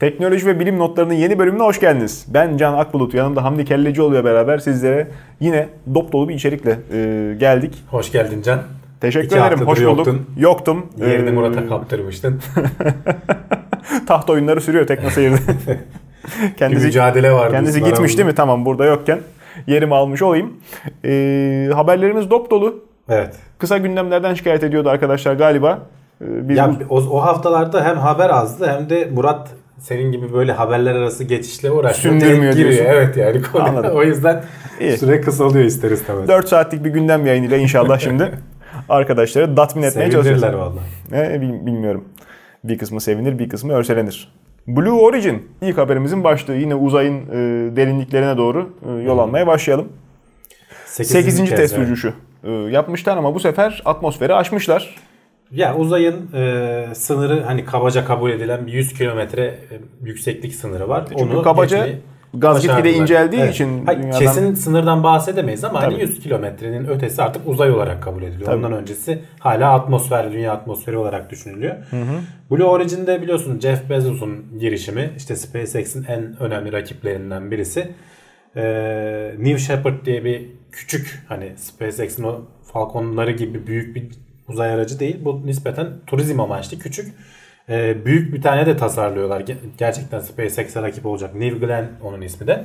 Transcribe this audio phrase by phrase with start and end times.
[0.00, 2.26] Teknoloji ve bilim notlarının yeni bölümüne hoş geldiniz.
[2.28, 5.08] Ben Can Akbulut, yanımda Hamdi Kellecioğlu ile beraber sizlere
[5.40, 7.84] yine dop dolu bir içerikle e, geldik.
[7.90, 8.60] Hoş geldin Can.
[9.00, 9.96] Teşekkür İki ederim, hoş bulduk.
[9.96, 10.26] yoktun.
[10.38, 10.86] Yoktum.
[10.96, 12.40] Yerini Ee, Murat'a kaptırmıştın.
[14.06, 15.36] Taht oyunları sürüyor Tekno Seyir'de.
[16.42, 17.52] Bir kendisi mücadele vardı.
[17.52, 18.18] kendisi gitmiş oldu.
[18.18, 18.34] değil mi?
[18.34, 19.18] Tamam burada yokken
[19.66, 20.52] yerimi almış olayım.
[21.04, 22.84] Ee, haberlerimiz dop dolu.
[23.08, 23.34] Evet.
[23.58, 25.78] Kısa gündemlerden şikayet ediyordu arkadaşlar galiba.
[26.22, 29.48] Ee, biz Ya o, o haftalarda hem haber azdı hem de Murat
[29.78, 32.14] senin gibi böyle haberler arası geçişle uğraşıyor.
[32.14, 32.70] Sündürmüyor giriyor.
[32.70, 32.92] diyorsun.
[32.92, 33.62] Evet yani konu.
[33.62, 33.90] Anladım.
[33.96, 34.44] o yüzden
[34.80, 34.98] İyi.
[34.98, 36.28] süre kısalıyor ister istemez.
[36.28, 38.30] 4 saatlik bir gündem yayınıyla inşallah şimdi
[38.88, 40.40] arkadaşları tatmin etmeye çalışacağız.
[40.40, 41.40] Sevinirler valla.
[41.40, 42.04] Bil- bilmiyorum.
[42.64, 44.32] Bir kısmı sevinir, bir kısmı örselenir.
[44.66, 46.54] Blue Origin ilk haberimizin başlığı.
[46.54, 49.88] Yine uzayın e, derinliklerine doğru e, yol almaya başlayalım.
[50.86, 51.36] 8.
[51.36, 51.86] kez, test evet.
[51.86, 52.12] uçuşu
[52.44, 54.94] e, yapmışlar ama bu sefer atmosferi aşmışlar.
[55.50, 61.04] Ya uzayın e, sınırı hani kabaca kabul edilen bir 100 kilometre e, yükseklik sınırı var.
[61.18, 62.02] Çünkü kabaca geçmeyi
[62.34, 66.02] gaz gitgide inceldiği için Hayır, dünyadan- kesin sınırdan bahsedemeyiz ama hani Tabii.
[66.02, 68.46] 100 kilometrenin ötesi artık uzay olarak kabul ediliyor.
[68.46, 68.56] Tabii.
[68.56, 71.74] Ondan öncesi hala atmosfer, dünya atmosferi olarak düşünülüyor.
[72.50, 77.88] Blue Origin'de biliyorsun Jeff Bezos'un girişimi işte SpaceX'in en önemli rakiplerinden birisi.
[78.56, 82.40] Ee, New Shepard diye bir küçük hani SpaceX'in o
[82.72, 84.08] Falcon'ları gibi büyük bir
[84.48, 85.16] uzay aracı değil.
[85.24, 87.14] Bu nispeten turizm amaçlı küçük.
[87.68, 89.40] Ee, büyük bir tane de tasarlıyorlar.
[89.40, 91.34] Ge- Gerçekten SpaceX'e rakip olacak.
[91.34, 92.64] New Glenn onun ismi de.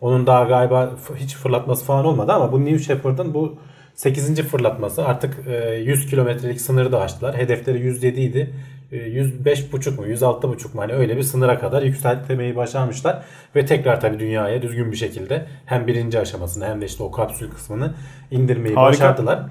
[0.00, 3.56] Onun daha galiba hiç fırlatması falan olmadı ama bu New Shepard'ın bu
[3.94, 4.42] 8.
[4.42, 7.36] fırlatması artık e, 100 kilometrelik sınırı da aştılar.
[7.36, 8.50] Hedefleri 107 idi.
[8.92, 13.22] E, 105,5 mu 106,5 mu hani öyle bir sınıra kadar yükseltmeyi başarmışlar.
[13.56, 17.50] Ve tekrar tabii dünyaya düzgün bir şekilde hem birinci aşamasını hem de işte o kapsül
[17.50, 17.94] kısmını
[18.30, 18.90] indirmeyi Harika.
[19.04, 19.42] başardılar.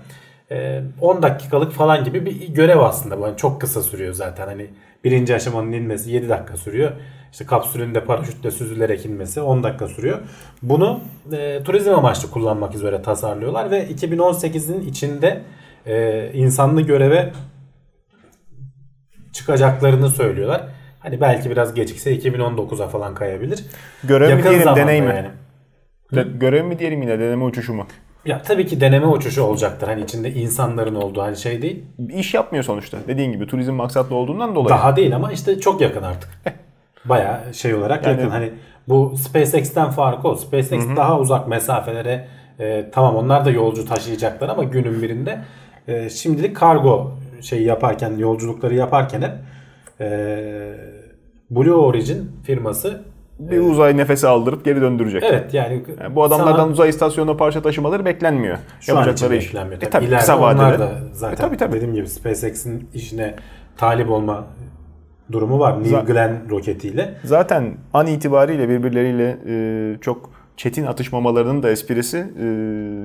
[0.52, 3.22] E, 10 dakikalık falan gibi bir görev aslında bu.
[3.22, 4.48] Yani çok kısa sürüyor zaten.
[4.48, 4.68] Hani
[5.04, 6.92] birinci aşamanın inmesi 7 dakika sürüyor.
[7.32, 10.20] İşte kapsülün de paraşütle süzülerek inmesi 10 dakika sürüyor.
[10.62, 11.00] Bunu
[11.32, 15.42] e, turizm amaçlı kullanmak üzere tasarlıyorlar ve 2018'in içinde
[15.86, 17.34] e, insanlı göreve
[19.34, 20.64] çıkacaklarını söylüyorlar.
[21.00, 23.66] Hani belki biraz gecikse 2019'a falan kayabilir.
[24.04, 25.08] Görev mi diyelim, deney mi?
[25.16, 25.30] yani.
[26.16, 27.88] De- görev mi diyelim yine, deneme uçuşu mu?
[28.28, 29.88] Ya tabii ki deneme uçuşu olacaktır.
[29.88, 31.84] Hani içinde insanların olduğu hani şey değil.
[32.10, 32.98] İş yapmıyor sonuçta.
[33.08, 34.70] Dediğin gibi turizm maksatlı olduğundan dolayı.
[34.70, 36.30] Daha değil ama işte çok yakın artık.
[37.06, 38.30] Baya şey olarak Yani- yakın.
[38.30, 38.52] Hani
[38.88, 40.36] bu SpaceX'ten farkı o.
[40.36, 42.28] SpaceX daha uzak mesafelere
[42.60, 45.40] e, tamam onlar da yolcu taşıyacaklar ama günün birinde
[45.88, 47.12] e, şimdilik kargo
[47.42, 49.34] şeyi yaparken yolculukları yaparken hep
[50.02, 50.08] e,
[51.50, 53.04] Blue Origin firması
[53.40, 55.24] Bir uzay nefesi aldırıp geri döndürecek.
[55.26, 58.58] evet yani, Yani bu adamlardan sana- uzay istasyonuna parça taşımaları beklenmiyor.
[58.58, 58.62] Şu
[58.98, 59.46] an için Yapacakları iş.
[59.48, 59.78] beklenmiyor.
[59.78, 59.92] E Tabii.
[59.92, 60.80] tabii İleride kısa onlar vadede.
[60.80, 61.74] da zaten E tabii tabii.
[61.76, 63.36] dediğim gibi SpaceX'in işine
[63.78, 64.48] talip olma
[65.32, 65.80] durumu var.
[65.84, 67.14] New Za- Glenn roketiyle.
[67.24, 72.44] Zaten an itibariyle birbirleriyle e, çok çetin atışmamalarının da esprisi e,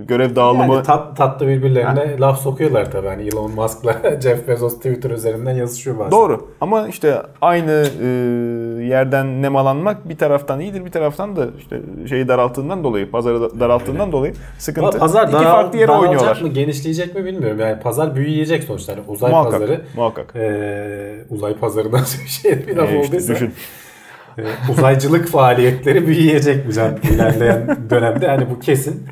[0.04, 3.06] görev dağılımı Yani tat, tatlı birbirlerine laf sokuyorlar tabii.
[3.08, 6.10] Hani Elon Musk'la Jeff Bezos Twitter üzerinden yazışıyor bazen.
[6.12, 8.06] Doğru ama işte aynı e,
[8.84, 14.12] yerden nemalanmak bir taraftan iyidir bir taraftan da işte şeyi daralttığından dolayı pazarı da- daralttığından
[14.12, 14.98] dolayı Ama sıkıntı.
[14.98, 16.40] pazar İki daral, farklı yere oynuyorlar.
[16.42, 17.60] mı, genişleyecek mi bilmiyorum.
[17.60, 18.92] Yani pazar büyüyecek sonuçta.
[18.92, 19.80] Yani uzay Muhakkak, pazarı.
[19.96, 20.32] muhakkak.
[20.36, 23.34] Ee, uzay pazarı nasıl bir şey bir laf E, işte olduysa.
[23.34, 23.52] düşün.
[24.38, 28.26] E, uzaycılık faaliyetleri büyüyecek can ilerleyen dönemde.
[28.28, 29.08] Hani bu kesin.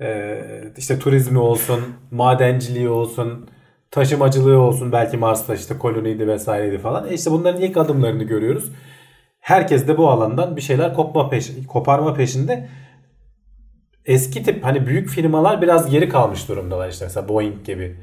[0.00, 0.38] E,
[0.76, 3.48] işte turizmi olsun, madenciliği olsun,
[3.90, 4.92] taşımacılığı olsun.
[4.92, 7.08] Belki Mars'ta işte koloniydi vesaireydi falan.
[7.08, 8.72] E işte bunların ilk adımlarını görüyoruz.
[9.40, 12.68] Herkes de bu alandan bir şeyler kopma peş, koparma peşinde.
[14.06, 17.96] Eski tip hani büyük firmalar biraz geri kalmış durumdalar işte mesela Boeing gibi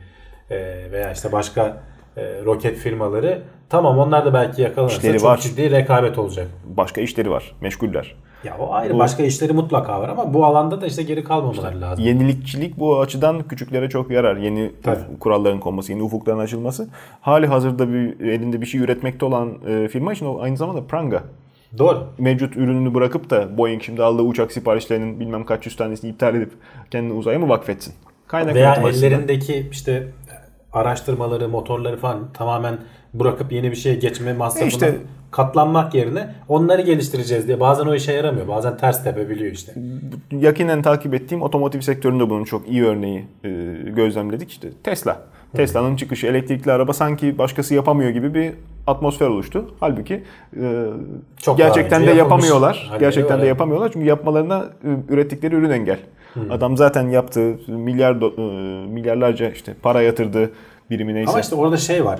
[0.50, 0.57] e,
[0.91, 1.84] veya işte başka
[2.17, 3.41] e, roket firmaları.
[3.69, 5.38] Tamam onlar da belki yakalanırsa İşleri çok var.
[5.38, 6.47] ciddi rekabet olacak.
[6.78, 7.55] Başka işleri var.
[7.61, 8.16] Meşguller.
[8.44, 12.05] Ya o ayrı başka işleri mutlaka var ama bu alanda da işte geri kalmamaları lazım.
[12.05, 14.38] Yenilikçilik bu açıdan küçüklere çok yarar.
[14.38, 15.00] Yeni Tabii.
[15.19, 16.88] kuralların konması, yeni ufukların açılması.
[17.22, 21.23] Hali hazırda bir elinde bir şey üretmekte olan e, firma için o aynı zamanda pranga.
[21.78, 22.03] Doğru.
[22.17, 26.52] Mevcut ürününü bırakıp da Boeing şimdi aldığı uçak siparişlerinin bilmem kaç yüz tanesini iptal edip
[26.91, 27.93] kendini uzaya mı vakfetsin?
[28.28, 30.08] Kaynak Veya ellerindeki işte
[30.78, 32.78] araştırmaları, motorları falan tamamen
[33.14, 34.96] bırakıp yeni bir şeye geçme masrafına E işte-
[35.32, 38.47] katlanmak yerine onları geliştireceğiz diye bazen o işe yaramıyor.
[38.47, 39.74] Bazen ters tepebiliyor işte.
[40.32, 43.50] yakinen takip ettiğim otomotiv sektöründe bunun çok iyi örneği e,
[43.96, 44.52] gözlemledik.
[44.52, 45.22] İşte Tesla.
[45.55, 48.53] Tesla'nın çıkışı elektrikli araba sanki başkası yapamıyor gibi bir
[48.88, 49.72] atmosfer oluştu.
[49.79, 50.23] Halbuki
[50.61, 50.85] e,
[51.38, 52.91] Çok gerçekten de yapamıyorlar.
[52.99, 53.49] Gerçekten de evet.
[53.49, 55.99] yapamıyorlar çünkü yapmalarına e, ürettikleri ürün engel.
[56.49, 58.34] Adam zaten yaptığı milyar do-
[58.84, 60.52] e, milyarlarca işte para yatırdığı
[60.90, 62.20] birimi neyse Ama işte orada şey var.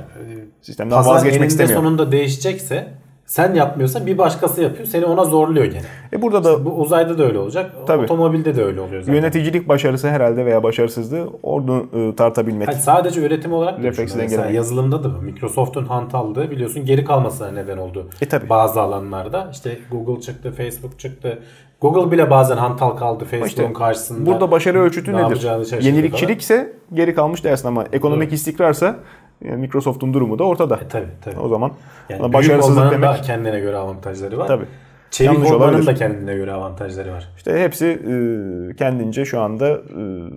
[0.62, 1.80] sistemden Pazar vazgeçmek istemiyor.
[1.80, 2.88] sonunda değişecekse
[3.28, 4.88] sen yapmıyorsan bir başkası yapıyor.
[4.88, 5.82] Seni ona zorluyor gene.
[6.14, 7.72] E burada da Bu uzayda da öyle olacak.
[7.88, 8.04] Tabii.
[8.04, 9.14] Otomobilde de öyle oluyor zaten.
[9.14, 12.68] yöneticilik başarısı herhalde veya başarısızlığı orada e, tartabilmek.
[12.68, 14.56] Hani sadece üretim olarak Refleksi dengelemek.
[14.56, 15.22] yazılımda da bu.
[15.22, 18.10] Microsoft'un hantallığı biliyorsun geri kalmasına neden oldu.
[18.22, 18.50] E tabii.
[18.50, 19.50] Bazı alanlarda.
[19.52, 21.40] İşte Google çıktı, Facebook çıktı.
[21.82, 24.26] Google bile bazen hantal kaldı Facebook'un İşte karşısında.
[24.32, 25.82] Burada başarı ölçütü Ne nedir?
[25.82, 28.96] Yenilikçilikse geri kalmış dersin ama ekonomik istikrarsa yani
[29.42, 30.76] Microsoft'un durumu da ortada.
[30.76, 31.40] E, tabii tabii.
[31.40, 31.72] O zaman
[32.10, 34.48] Yani başarısızlık demek da kendine göre avantajları var.
[34.48, 34.66] tabii.
[35.12, 35.88] Çevik Yanlış olmanın olabilir.
[35.88, 37.30] da kendine göre avantajları var.
[37.38, 39.80] İşte hepsi e, kendince şu anda e,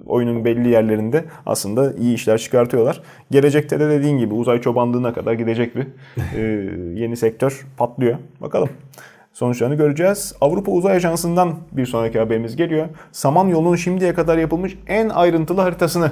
[0.07, 3.01] oyunun belli yerlerinde aslında iyi işler çıkartıyorlar.
[3.31, 5.87] Gelecekte de dediğin gibi uzay çobanlığına kadar gidecek bir
[6.37, 6.41] e,
[7.01, 8.19] yeni sektör patlıyor.
[8.41, 8.69] Bakalım.
[9.33, 10.35] Sonuçlarını göreceğiz.
[10.41, 12.87] Avrupa Uzay Ajansı'ndan bir sonraki haberimiz geliyor.
[13.13, 16.11] Samanyolu'nun şimdiye kadar yapılmış en ayrıntılı haritasını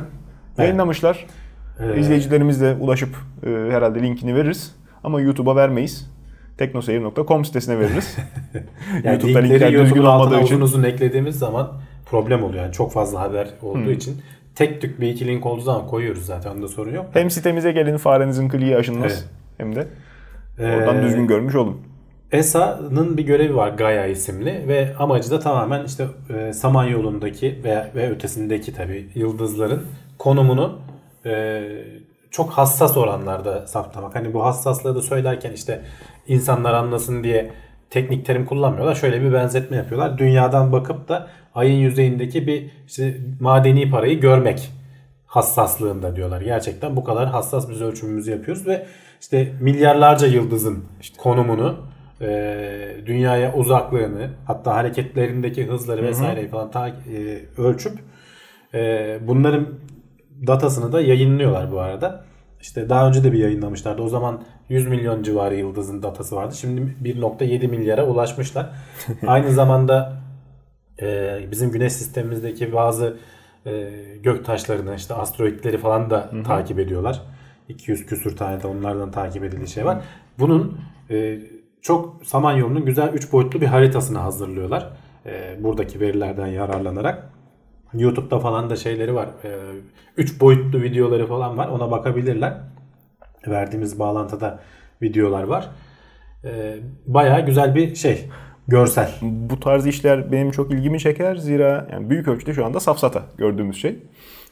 [0.59, 1.27] yayınlamışlar.
[1.81, 3.17] Ee, İzleyicilerimiz de ulaşıp
[3.47, 4.75] e, herhalde linkini veririz.
[5.05, 6.11] Ama YouTube'a vermeyiz.
[6.59, 8.17] teknoseyir.com sitesine veririz.
[9.05, 10.61] Yani YouTube'da linkler düzgün olmadığı uzun için.
[10.61, 11.73] uzun eklediğimiz zaman
[12.11, 12.63] problem oluyor.
[12.63, 14.17] Yani çok fazla haber olduğu için.
[14.55, 16.51] Tek tük bir iki link olduğu zaman koyuyoruz zaten.
[16.51, 17.07] Onda sorun yok.
[17.13, 19.13] Hem sitemize gelin farenizin kliği aşınmaz.
[19.13, 19.25] Evet.
[19.59, 19.87] Hem de
[20.77, 21.81] oradan Ee, düzgün görmüş olun.
[22.33, 26.07] ESA'nın bir görevi var Gaia isimli ve amacı da tamamen işte
[26.39, 29.83] e, Samanyolu'ndaki ve, ve ötesindeki tabi yıldızların
[30.19, 30.79] konumunu
[31.29, 31.63] e,
[32.31, 34.15] çok hassas oranlarda saptamak.
[34.15, 35.81] Hani bu hassaslığı da söylerken işte
[36.29, 37.51] insanlar anlasın diye
[37.91, 38.95] teknik terim kullanmıyorlar.
[38.95, 40.19] Şöyle bir benzetme yapıyorlar.
[40.19, 44.71] Dünyadan bakıp da ayın yüzeyindeki bir işte madeni parayı görmek
[45.27, 46.41] hassaslığında diyorlar.
[46.41, 48.87] Gerçekten bu kadar hassas biz ölçümümüzü yapıyoruz ve
[49.21, 50.85] işte milyarlarca yıldızın
[51.19, 51.77] konumunu,
[52.21, 57.93] e, dünyaya uzaklığını, hatta hareketlerindeki hızları vesaireyi falan ta- e, ölçüp
[58.75, 59.69] e, bunların
[60.47, 62.25] datasını da yayınlıyorlar bu arada.
[62.61, 64.03] İşte daha önce de bir yayınlamışlardı.
[64.03, 66.55] O zaman 100 milyon civarı yıldızın datası vardı.
[66.55, 68.71] Şimdi 1.7 milyara ulaşmışlar.
[69.27, 70.23] Aynı zamanda
[71.03, 73.17] e, bizim güneş sistemimizdeki bazı
[73.67, 73.91] e,
[74.23, 77.23] gök taşlarını işte asteroidleri falan da takip ediyorlar.
[77.69, 80.05] 200 küsür tane de onlardan takip edildiği şey var.
[80.39, 80.81] Bunun
[81.11, 81.39] e,
[81.83, 84.91] çok Samanyolu'nun güzel 3 boyutlu bir haritasını hazırlıyorlar.
[85.27, 87.38] E, buradaki verilerden yararlanarak.
[87.95, 89.29] YouTube'da falan da şeyleri var.
[90.17, 91.69] 3 boyutlu videoları falan var.
[91.69, 92.55] Ona bakabilirler.
[93.47, 94.61] Verdiğimiz bağlantıda
[95.03, 95.69] videolar var.
[96.45, 96.77] E,
[97.07, 98.29] bayağı güzel bir şey.
[98.69, 99.11] Görsel.
[99.23, 101.37] Bu tarz işler benim çok ilgimi çeker.
[101.37, 103.99] Zira yani büyük ölçüde şu anda safsata gördüğümüz şey.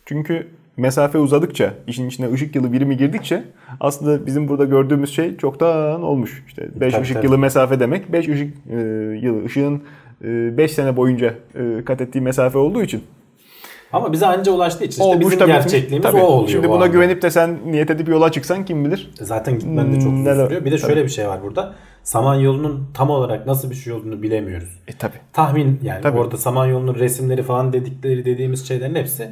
[0.06, 3.44] Çünkü mesafe uzadıkça, işin içine ışık yılı birimi girdikçe
[3.80, 6.44] aslında bizim burada gördüğümüz şey çoktan olmuş.
[6.46, 7.26] İşte 5 Tabii, ışık tabii.
[7.26, 8.12] yılı mesafe demek.
[8.12, 8.76] 5 ışık e,
[9.22, 9.82] yılı ışığın
[10.22, 13.02] 5 sene boyunca e, kat ettiği mesafe olduğu için
[13.96, 15.62] Ama bize anca ulaştığı için işte olmuş bizim da bitmiş.
[15.62, 16.20] gerçekliğimiz Tabii.
[16.20, 16.48] o oluyor.
[16.48, 16.86] Şimdi buna anda.
[16.86, 19.10] güvenip de sen niyet edip yola çıksan kim bilir?
[19.20, 20.64] Zaten gitmen de çok uzun sürüyor.
[20.64, 21.74] Bir de şöyle bir şey var burada.
[22.02, 24.82] Samanyolu'nun tam olarak nasıl bir şey olduğunu bilemiyoruz.
[24.88, 25.12] E tabi.
[25.32, 26.18] Tahmin yani Tabii.
[26.18, 29.30] orada Samanyolu'nun resimleri falan dedikleri dediğimiz şeylerin hepsi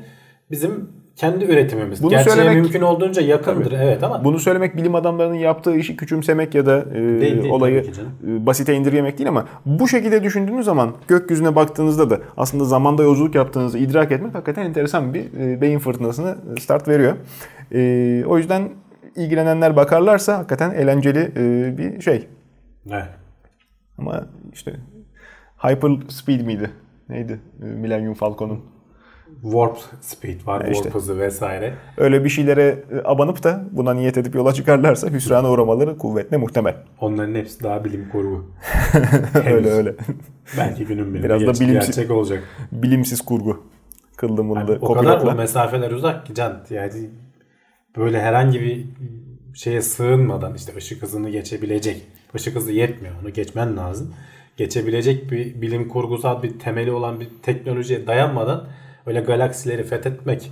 [0.50, 2.02] bizim kendi üretimimiz.
[2.02, 6.54] Bunu Gerçeğe söylemek- mümkün olduğunca yakındır evet ama Bunu söylemek bilim adamlarının yaptığı işi küçümsemek
[6.54, 8.12] ya da e, değil olayı tabii ki canım.
[8.42, 13.34] e, basite indirgemek değil ama bu şekilde düşündüğünüz zaman gökyüzüne baktığınızda da aslında zamanda yolculuk
[13.34, 17.14] yaptığınızı idrak etmek hakikaten enteresan bir e, beyin fırtınasını start veriyor.
[17.72, 18.68] E, o yüzden
[19.16, 22.26] ilgilenenler bakarlarsa hakikaten eğlenceli e, bir şey.
[22.90, 23.04] evet.
[23.98, 24.72] Ama işte
[25.58, 26.70] Hyper Speed miydi?
[27.08, 27.40] Neydi?
[27.62, 28.60] E, Millennium Falcon'un.
[29.44, 30.90] Warp speed var, E warp işte.
[30.90, 31.74] hızı vesaire.
[31.96, 36.76] Öyle bir şeylere e, abanıp da buna niyet edip yola çıkarlarsa hüsrana uğramaları kuvvetle muhtemel.
[37.00, 38.50] Onların hepsi daha bilim kurgu.
[39.52, 39.94] öyle öyle.
[40.58, 42.42] Belki günün birinde Biraz da gerçek, bilimsi- gerçek olacak.
[42.72, 43.62] Bilimsiz kurgu.
[44.16, 46.92] Kıldım bunu Yani da o kadar o mesafeler uzak ki can yani
[47.96, 48.84] böyle herhangi bir
[49.54, 52.02] şeye sığınmadan işte ışık hızını geçebilecek.
[52.34, 53.14] Işık hızı yetmiyor.
[53.22, 54.14] Onu geçmen lazım.
[54.56, 58.64] Geçebilecek bir bilim kurgusal bir temeli olan bir teknolojiye dayanmadan
[59.06, 60.50] öyle galaksileri fethetmek,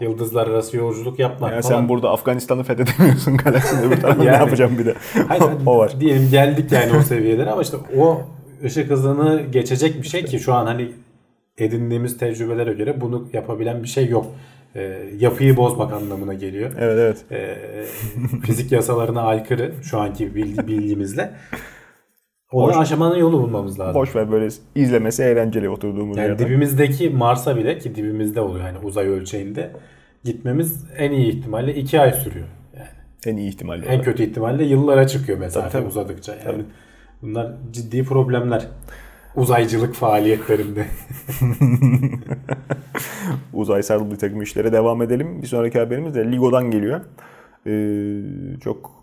[0.00, 1.74] yıldızlar arası yolculuk yapmak Yani falan.
[1.78, 4.40] sen burada Afganistan'ı fethedemiyorsun galaksinin öbür tarafında ne Yani.
[4.42, 4.94] yapacağım bir de.
[5.28, 6.00] Hayır, o var.
[6.00, 8.22] Diyelim geldik yani o seviyelere ama işte o
[8.64, 10.92] ışık hızını geçecek bir şey ki şu an hani
[11.58, 14.26] edindiğimiz tecrübelere göre bunu yapabilen bir şey yok.
[14.76, 16.70] Ee, yapıyı bozmak anlamına geliyor.
[16.78, 17.24] Evet evet.
[17.32, 17.56] Ee,
[18.46, 21.30] fizik yasalarına aykırı şu anki bildi- bilgimizle.
[22.52, 23.94] Onu Boş- aşamanın yolu bulmamız lazım.
[23.94, 26.46] Boş ver böyle izlemesi eğlenceli oturduğumuz Yani yerde.
[26.46, 29.70] dibimizdeki Mars'a bile ki dibimizde oluyor hani uzay ölçeğinde
[30.24, 32.46] gitmemiz en iyi ihtimalle 2 ay sürüyor.
[32.76, 32.88] Yani
[33.26, 33.86] En iyi ihtimalle.
[33.86, 35.88] en kötü ihtimalle yıllara çıkıyor mesafe Tabii, tabii.
[35.88, 36.34] uzadıkça.
[36.46, 36.62] Yani
[37.22, 38.66] bunlar ciddi problemler.
[39.36, 40.86] Uzaycılık faaliyetlerinde.
[43.52, 45.42] Uzaysal bir takım işlere devam edelim.
[45.42, 47.00] Bir sonraki haberimiz de Ligo'dan geliyor.
[47.66, 49.01] Ee, çok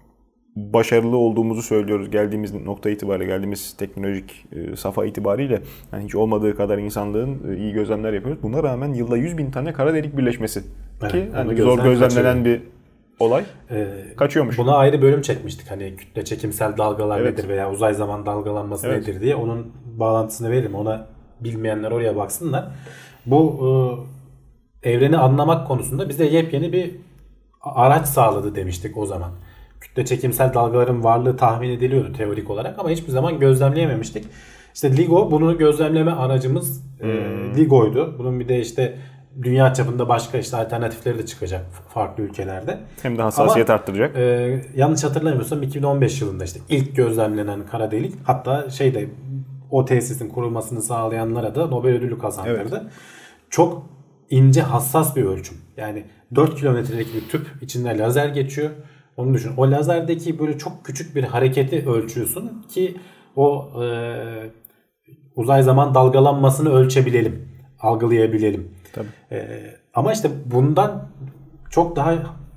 [0.55, 5.61] başarılı olduğumuzu söylüyoruz geldiğimiz nokta itibariyle, geldiğimiz teknolojik e, safa itibariyle.
[5.93, 8.43] Yani hiç olmadığı kadar insanlığın e, iyi gözlemler yapıyoruz.
[8.43, 10.63] Buna rağmen yılda 100 bin tane kara delik birleşmesi.
[11.01, 12.59] Evet, Ki onu hani gözden zor gözlemlenen kaçırıyor.
[12.61, 12.61] bir
[13.19, 13.43] olay.
[13.71, 13.87] Ee,
[14.17, 14.57] Kaçıyormuş.
[14.57, 15.71] Buna ayrı bölüm çekmiştik.
[15.71, 17.37] Hani kütle çekimsel dalgalar Evet.
[17.37, 19.07] nedir veya uzay zaman dalgalanması Evet.
[19.07, 19.35] nedir diye.
[19.35, 20.75] Onun bağlantısını veririm.
[20.75, 21.07] Ona
[21.39, 22.67] bilmeyenler oraya baksınlar.
[23.25, 23.59] Bu
[24.83, 26.95] e, evreni anlamak konusunda bize yepyeni bir
[27.61, 29.31] araç sağladı demiştik o zaman.
[29.81, 34.25] Kütle çekimsel dalgaların varlığı tahmin ediliyordu teorik olarak ama hiçbir zaman gözlemleyememiştik.
[34.75, 37.07] İşte LIGO bunu gözlemleme aracımız e,
[37.57, 38.15] LIGO'ydu.
[38.19, 38.97] Bunun bir de işte
[39.41, 42.77] dünya çapında başka işte alternatifleri de çıkacak farklı ülkelerde.
[43.01, 44.15] Hem de hassasiyet Ama- arttıracak.
[44.15, 49.09] Ee, yanlış hatırlamıyorsam 2015 yılında işte ilk gözlemlenen kara delik hatta şeyde
[49.71, 52.89] o tesisin kurulmasını sağlayanlara da Nobel ödülü kazandırdı.
[53.49, 53.85] Çok
[54.29, 55.57] ince hassas bir ölçüm.
[55.77, 56.05] Yani
[56.35, 58.69] 4 kilometrelik bir tüp içinde lazer geçiyor.
[59.19, 59.51] Onu düşün.
[59.57, 62.97] O lazerdeki böyle çok küçük bir hareketi ölçüyorsun ki
[63.35, 63.87] o e,
[65.35, 67.49] uzay zaman dalgalanmasını ölçebilelim,
[67.79, 68.71] algılayabilelim.
[68.93, 69.07] Tabii.
[69.31, 71.09] Ee, ama işte bundan
[71.69, 72.15] çok daha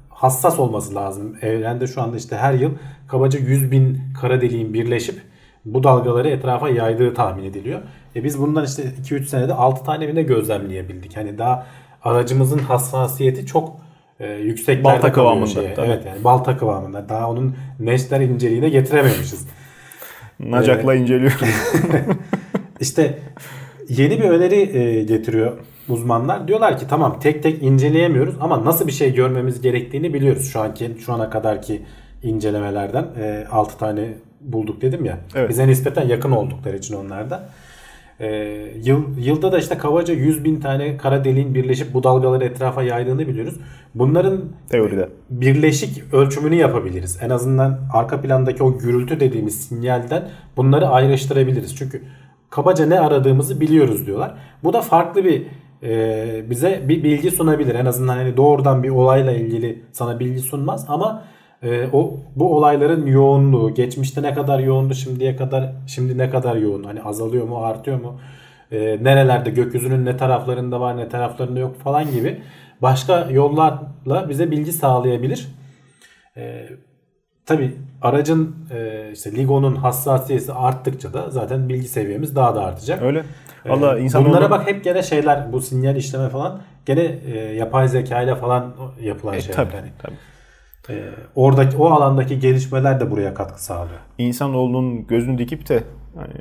[0.09, 1.37] hassas olması lazım.
[1.43, 2.71] Evrende şu anda işte her yıl
[3.09, 5.23] kabaca 100 bin kara deliğin birleşip
[5.65, 7.81] bu dalgaları etrafa yaydığı tahmin ediliyor.
[8.17, 11.17] E biz bundan işte 2-3 senede 6 tane bile gözlemleyebildik.
[11.17, 11.67] Hani daha
[12.03, 13.82] aracımızın hassasiyeti çok
[14.23, 15.87] e, yükseklerde Balta kıvamında, tabii.
[15.87, 17.09] Evet yani balta kıvamında.
[17.09, 19.47] Daha onun neşter inceliğine getirememişiz.
[20.41, 21.41] Nacakla inceliyor.
[22.81, 23.19] İşte
[23.89, 26.49] yeni bir öneri e, getiriyor uzmanlar.
[26.49, 30.51] Diyorlar ki tamam tek tek inceleyemiyoruz ama nasıl bir şey görmemiz gerektiğini biliyoruz.
[30.53, 31.83] Şu anki şu ana kadarki
[32.23, 34.09] incelemelerden e, 6 tane
[34.41, 35.19] bulduk dedim ya.
[35.35, 35.49] Evet.
[35.49, 37.49] Bize nispeten yakın oldukları için onlarda.
[38.23, 38.29] E,
[38.85, 43.29] yıl, yılda da işte kabaca 100 bin tane kara deliğin birleşip bu dalgaları etrafa yaydığını
[43.29, 43.55] biliyoruz.
[43.95, 45.09] Bunların Teoride.
[45.31, 47.19] birleşik ölçümünü yapabiliriz.
[47.23, 51.77] En azından arka plandaki o gürültü dediğimiz sinyalden bunları ayrıştırabiliriz.
[51.77, 52.03] Çünkü
[52.51, 54.35] kabaca ne aradığımızı biliyoruz diyorlar.
[54.65, 55.47] Bu da farklı bir
[55.83, 57.75] e, bize bir bilgi sunabilir.
[57.75, 61.25] En azından hani doğrudan bir olayla ilgili sana bilgi sunmaz ama
[61.63, 66.83] e, o bu olayların yoğunluğu, geçmişte ne kadar yoğundu, şimdiye kadar şimdi ne kadar yoğun,
[66.85, 68.21] hani azalıyor mu, artıyor mu?
[68.73, 72.41] e, nerelerde gökyüzünün ne taraflarında var ne taraflarında yok falan gibi
[72.83, 75.49] başka yollarla bize bilgi sağlayabilir.
[76.37, 76.69] E,
[77.47, 83.03] Tabi aracın e, işte LIGO'nun hassasiyeti arttıkça da zaten bilgi seviyemiz daha da artacak.
[83.03, 83.25] Öyle.
[83.65, 87.01] E, Valla insan Bunlara bak hep gene şeyler bu sinyal işleme falan gene
[87.33, 89.57] e, yapay zeka ile falan yapılan E, şeyler.
[89.57, 89.89] tabii, Yani.
[90.03, 90.15] tabii.
[90.91, 93.99] E, oradaki o alandaki gelişmeler de buraya katkı sağlıyor.
[94.19, 95.85] İnsanoğlunun gözünü dikip de
[96.17, 96.35] yani,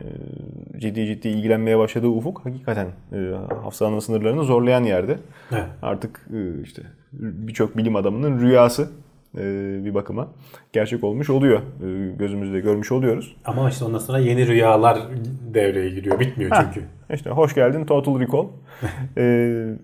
[0.82, 3.18] ciddi ciddi ilgilenmeye başladığı ufuk hakikaten e,
[3.64, 5.20] hafızanın sınırlarını zorlayan yerde.
[5.52, 5.66] Evet.
[5.82, 6.82] Artık e, işte
[7.14, 8.90] birçok bilim adamının rüyası
[9.38, 9.42] e,
[9.86, 10.28] bir bakıma
[10.74, 11.60] gerçek olmuş oluyor.
[11.60, 13.36] E, gözümüzde görmüş oluyoruz.
[13.46, 15.00] Ama işte ondan sonra yeni rüyalar
[15.54, 16.20] devreye giriyor.
[16.20, 16.88] Bitmiyor Ha, çünkü.
[17.14, 18.48] İşte hoş geldin Total Recall.
[19.18, 19.78] E,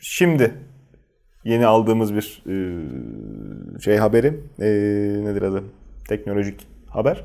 [0.00, 0.54] şimdi
[1.44, 2.54] yeni aldığımız bir e,
[3.80, 4.26] şey haberi
[4.60, 4.66] e,
[5.24, 5.62] nedir adı?
[6.08, 7.24] Teknolojik haber.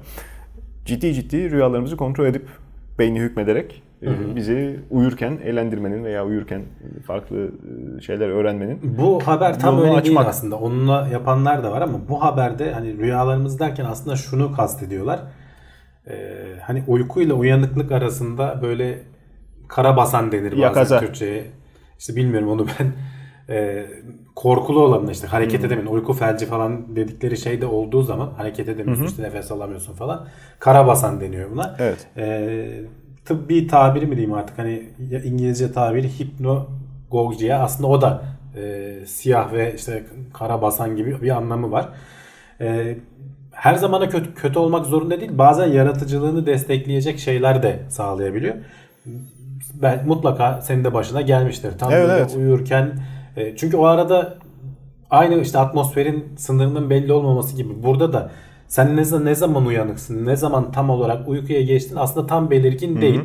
[0.86, 2.46] Ciddi ciddi rüyalarımızı kontrol edip
[3.00, 6.62] beyni hükmederek e, bizi uyurken eğlendirmenin veya uyurken
[7.08, 7.52] farklı
[7.98, 10.06] e, şeyler öğrenmenin Bu haber tam öyle açmak.
[10.06, 10.56] değil aslında.
[10.56, 15.20] Onunla yapanlar da var ama bu haberde hani rüyalarımız derken aslında şunu kastediyorlar.
[16.08, 16.14] Ee,
[16.64, 19.00] hani uykuyla uyanıklık arasında böyle
[19.68, 21.00] kara basan denir bazen Yakaza.
[21.00, 21.46] Türkçe'ye.
[22.00, 22.88] İşte bilmiyorum onu ben
[23.50, 23.86] e,
[24.36, 25.96] korkulu olanla işte hareket edemiyorsun.
[25.96, 30.28] Uyku felci falan dedikleri şey de olduğu zaman hareket edemiyorsun işte nefes alamıyorsun falan.
[30.60, 31.76] Kara basan deniyor buna.
[31.80, 32.08] Evet.
[32.18, 32.68] E,
[33.26, 34.90] tıbbi tabiri mi diyeyim artık hani
[35.26, 38.22] İngilizce tabiri hipnogogya aslında o da
[38.56, 40.04] e, siyah ve işte
[40.34, 41.90] kara basan gibi bir anlamı var.
[42.62, 42.98] E,
[43.52, 45.38] her zamana kötü, kötü olmak zorunda değil.
[45.38, 48.56] Bazen yaratıcılığını destekleyecek şeyler de sağlayabiliyor.
[49.74, 51.78] Ben mutlaka senin de başına gelmiştir.
[51.78, 52.36] Tam Evet, evet.
[52.38, 52.92] uyurken
[53.40, 54.34] e, çünkü o arada
[55.10, 58.32] aynı işte atmosferin sınırının belli olmaması gibi burada da
[58.68, 63.22] sen ne, ne zaman uyanıksın, ne zaman tam olarak uykuya geçtin aslında tam belirgin değil.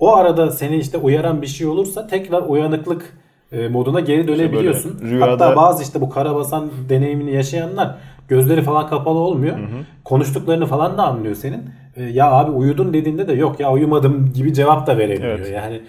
[0.00, 3.16] O arada seni işte uyaran bir şey olursa tekrar uyanıklık
[3.52, 4.98] e, moduna geri dönebiliyorsun.
[5.02, 7.94] böyle rüyada- Hatta bazı işte bu karabasan deneyimini yaşayanlar
[8.28, 9.58] gözleri falan kapalı olmuyor.
[10.04, 11.70] Konuştuklarını falan da anlıyor senin.
[11.96, 15.38] E, ya abi uyudun dediğinde de yok ya uyumadım gibi cevap da verebiliyor.
[15.38, 15.52] Evet.
[15.54, 15.80] Yani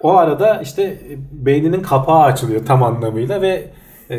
[0.00, 3.64] o arada işte e, beyninin kapağı açılıyor tam anlamıyla ve
[4.10, 4.18] e,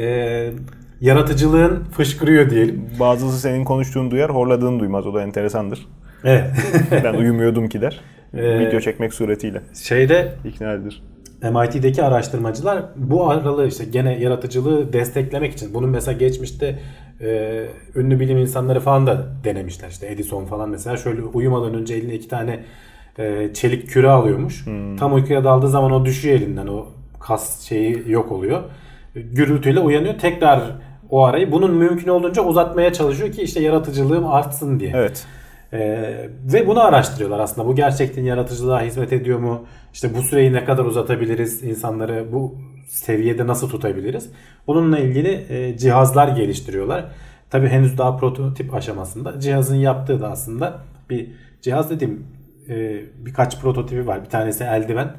[1.02, 2.90] yaratıcılığın fışkırıyor diyelim.
[3.00, 5.08] bazısı senin konuştuğunu duyar, horladığını duymaz.
[5.08, 5.88] O da enteresandır.
[6.24, 6.46] Evet.
[7.04, 8.02] Ben uyumuyordum ki der.
[8.34, 11.04] Ee, Video çekmek suretiyle Şeyde ikna edilir.
[11.42, 16.80] MIT'deki araştırmacılar bu aralığı işte gene yaratıcılığı desteklemek için bunun mesela geçmişte
[17.22, 19.90] e, ünlü bilim insanları falan da denemişler.
[19.90, 22.60] İşte Edison falan mesela şöyle uyumadan önce eline iki tane
[23.20, 24.66] e, çelik küre alıyormuş.
[24.66, 24.98] Hmm.
[24.98, 26.68] Tam uykuya daldığı zaman o düşüyor elinden.
[26.68, 26.86] O
[27.20, 28.64] kas şeyi yok oluyor.
[29.16, 30.20] Gürültüyle uyanıyor.
[30.20, 30.62] Tekrar
[31.10, 34.92] o arayı bunun mümkün olduğunca uzatmaya çalışıyor ki işte yaratıcılığım artsın diye.
[34.96, 35.26] Evet.
[35.74, 37.68] Ee, ve bunu araştırıyorlar aslında.
[37.68, 39.66] Bu gerçekten yaratıcılığa hizmet ediyor mu?
[39.94, 41.64] İşte bu süreyi ne kadar uzatabiliriz?
[41.64, 42.56] insanları bu
[42.88, 44.30] seviyede nasıl tutabiliriz?
[44.68, 47.06] Bununla ilgili e, cihazlar geliştiriyorlar.
[47.50, 49.40] Tabi henüz daha prototip aşamasında.
[49.40, 50.78] Cihazın yaptığı da aslında
[51.10, 52.24] bir cihaz dediğim
[52.70, 54.24] e, birkaç prototipi var.
[54.24, 55.16] Bir tanesi eldiven.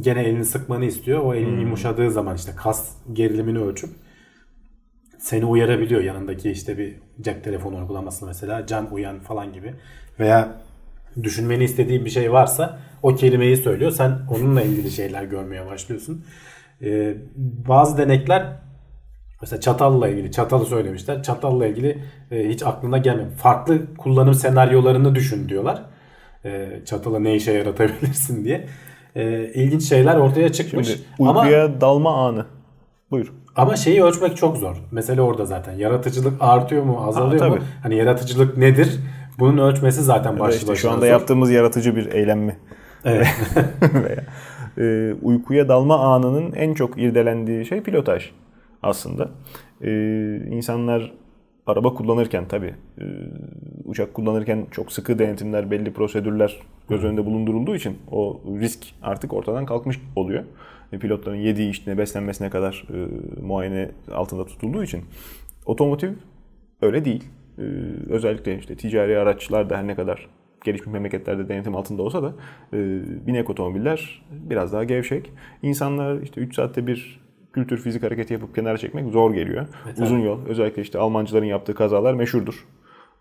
[0.00, 1.20] Gene elini sıkmanı istiyor.
[1.20, 1.60] O elin hmm.
[1.60, 3.90] yumuşadığı zaman işte kas gerilimini ölçüp
[5.24, 9.74] seni uyarabiliyor yanındaki işte bir cep telefonu uygulaması mesela can uyan falan gibi
[10.20, 10.60] veya
[11.22, 13.90] düşünmeni istediği bir şey varsa o kelimeyi söylüyor.
[13.90, 16.24] Sen onunla ilgili şeyler görmeye başlıyorsun.
[16.82, 17.16] Ee,
[17.68, 18.56] bazı denekler
[19.40, 21.22] mesela çatalla ilgili çatalı söylemişler.
[21.22, 23.30] Çatalla ilgili e, hiç aklına gelmiyor.
[23.30, 25.82] Farklı kullanım senaryolarını düşün diyorlar.
[26.44, 28.66] E, çatalı ne işe yaratabilirsin diye.
[29.16, 30.86] E, ilginç şeyler ortaya çıkmış.
[30.88, 32.46] Şimdi uykuya Ama, dalma anı.
[33.10, 33.32] Buyur.
[33.56, 34.76] Ama şeyi ölçmek çok zor.
[34.90, 35.72] Mesele orada zaten.
[35.72, 37.58] Yaratıcılık artıyor mu, azalıyor ha, mu?
[37.82, 39.00] Hani yaratıcılık nedir?
[39.38, 41.06] Bunun ölçmesi zaten başlı işte Şu anda zor.
[41.06, 42.56] yaptığımız yaratıcı bir eylem mi?
[43.04, 43.26] Evet.
[44.78, 48.30] E, uykuya dalma anının en çok irdelendiği şey pilotaj
[48.82, 49.30] aslında.
[49.82, 49.90] E,
[50.50, 51.12] insanlar
[51.66, 53.04] araba kullanırken tabi e,
[53.84, 59.66] uçak kullanırken çok sıkı denetimler, belli prosedürler göz önünde bulundurulduğu için o risk artık ortadan
[59.66, 60.44] kalkmış oluyor
[60.98, 62.96] pilotların yediği içtiğine, beslenmesine kadar e,
[63.40, 65.04] muayene altında tutulduğu için
[65.66, 66.10] otomotiv
[66.82, 67.24] öyle değil.
[67.58, 67.62] E,
[68.08, 70.28] özellikle işte ticari araçlar da her ne kadar
[70.64, 72.34] gelişmiş memleketlerde denetim altında olsa da
[72.72, 72.78] e,
[73.26, 75.32] binek otomobiller biraz daha gevşek.
[75.62, 77.23] İnsanlar işte 3 saatte bir
[77.54, 79.66] kültür fizik hareketi yapıp kenara çekmek zor geliyor.
[79.86, 82.66] Evet, Uzun yol özellikle işte Almancıların yaptığı kazalar meşhurdur.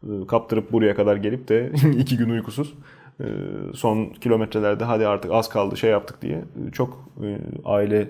[0.04, 2.74] E, kaptırıp buraya kadar gelip de iki gün uykusuz
[3.22, 3.26] ee,
[3.74, 8.08] son kilometrelerde hadi artık az kaldı şey yaptık diye çok e, aile e,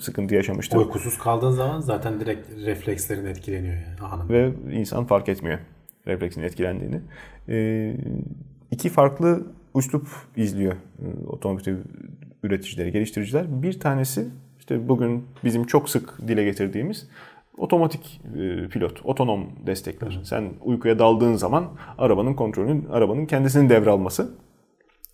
[0.00, 0.78] sıkıntı yaşamıştı.
[0.78, 4.28] Uykusuz kaldığın zaman zaten direkt reflekslerin etkileniyor yani.
[4.28, 5.58] Ve insan fark etmiyor
[6.06, 7.00] refleksin etkilendiğini.
[7.48, 7.96] Ee,
[8.70, 11.76] iki farklı üslup izliyor e, otomotiv
[12.42, 13.62] üreticileri, geliştiriciler.
[13.62, 14.28] Bir tanesi
[14.64, 17.08] işte bugün bizim çok sık dile getirdiğimiz
[17.58, 20.18] otomatik e, pilot, otonom destekler.
[20.20, 20.26] Hı.
[20.26, 21.64] Sen uykuya daldığın zaman
[21.98, 24.34] arabanın kontrolünün, arabanın kendisinin devralması.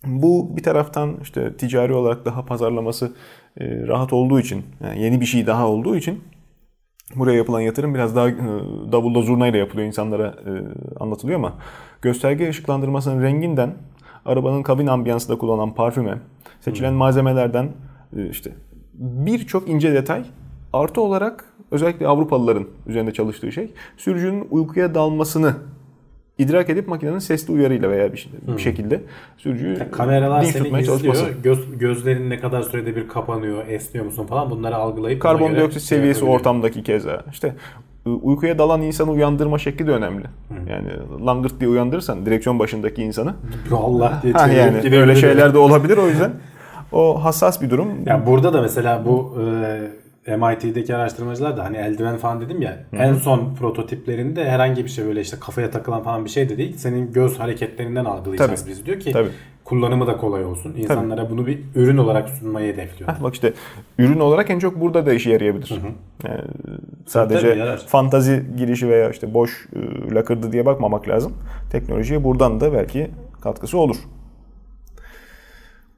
[0.05, 3.13] Bu bir taraftan işte ticari olarak daha pazarlaması
[3.57, 6.23] e, rahat olduğu için, yani yeni bir şey daha olduğu için
[7.15, 8.35] buraya yapılan yatırım biraz daha e,
[8.91, 10.35] davulla zurnayla yapılıyor insanlara
[10.99, 11.53] anlatılıyor ama
[12.01, 13.73] gösterge ışıklandırmasının renginden
[14.25, 16.17] arabanın kabin ambiyansında kullanılan parfüme,
[16.59, 17.69] seçilen malzemelerden
[18.31, 18.51] işte
[19.01, 20.23] birçok ince detay
[20.73, 25.55] artı olarak özellikle Avrupalıların üzerinde çalıştığı şey sürücünün uykuya dalmasını
[26.37, 28.59] idrak edip makinenin sesli uyarıyla veya bir, şey, bir hmm.
[28.59, 29.01] şekilde
[29.37, 31.25] sürücüyü yani kameralar dinç tutmaya çalışması.
[31.43, 36.83] Göz, gözlerin ne kadar sürede bir kapanıyor, esniyor musun falan bunları algılayıp karbondioksit seviyesi ortamdaki
[36.83, 37.23] keza.
[37.31, 37.55] işte
[38.05, 40.25] uykuya dalan insanı uyandırma şekli de önemli.
[40.47, 40.67] Hmm.
[40.67, 40.87] Yani
[41.25, 43.33] langırt diye uyandırırsan direksiyon başındaki insanı
[43.71, 46.31] Allah diye ha, yani öyle şeyler de olabilir o yüzden.
[46.91, 47.87] O hassas bir durum.
[48.05, 49.37] Yani burada da mesela bu
[50.27, 53.01] e, MIT'deki araştırmacılar da hani eldiven falan dedim ya Hı-hı.
[53.01, 56.77] en son prototiplerinde herhangi bir şey böyle işte kafaya takılan falan bir şey de değil.
[56.77, 58.69] Senin göz hareketlerinden algılayacağız Tabii.
[58.69, 59.29] biz diyor ki Tabii.
[59.63, 60.73] kullanımı da kolay olsun.
[60.77, 61.31] İnsanlara Tabii.
[61.31, 63.11] bunu bir ürün olarak sunmayı hedefliyor.
[63.11, 63.53] Heh, bak işte
[63.97, 65.69] ürün olarak en çok burada da işe yarayabilir.
[65.69, 65.91] Hı hı.
[66.29, 66.41] Yani
[67.05, 71.33] sadece Tabii, fantazi girişi veya işte boş ıı, lakırdı diye bakmamak lazım.
[71.71, 73.95] Teknolojiye buradan da belki katkısı olur.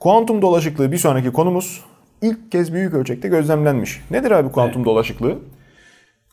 [0.03, 1.83] Kuantum dolaşıklığı bir sonraki konumuz
[2.21, 4.01] ilk kez büyük ölçekte gözlemlenmiş.
[4.11, 4.85] Nedir abi kuantum evet.
[4.85, 5.37] dolaşıklığı?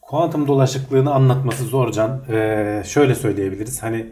[0.03, 2.23] Kuantum dolaşıklığını anlatması zor Can.
[2.31, 3.83] Ee, şöyle söyleyebiliriz.
[3.83, 4.07] Hani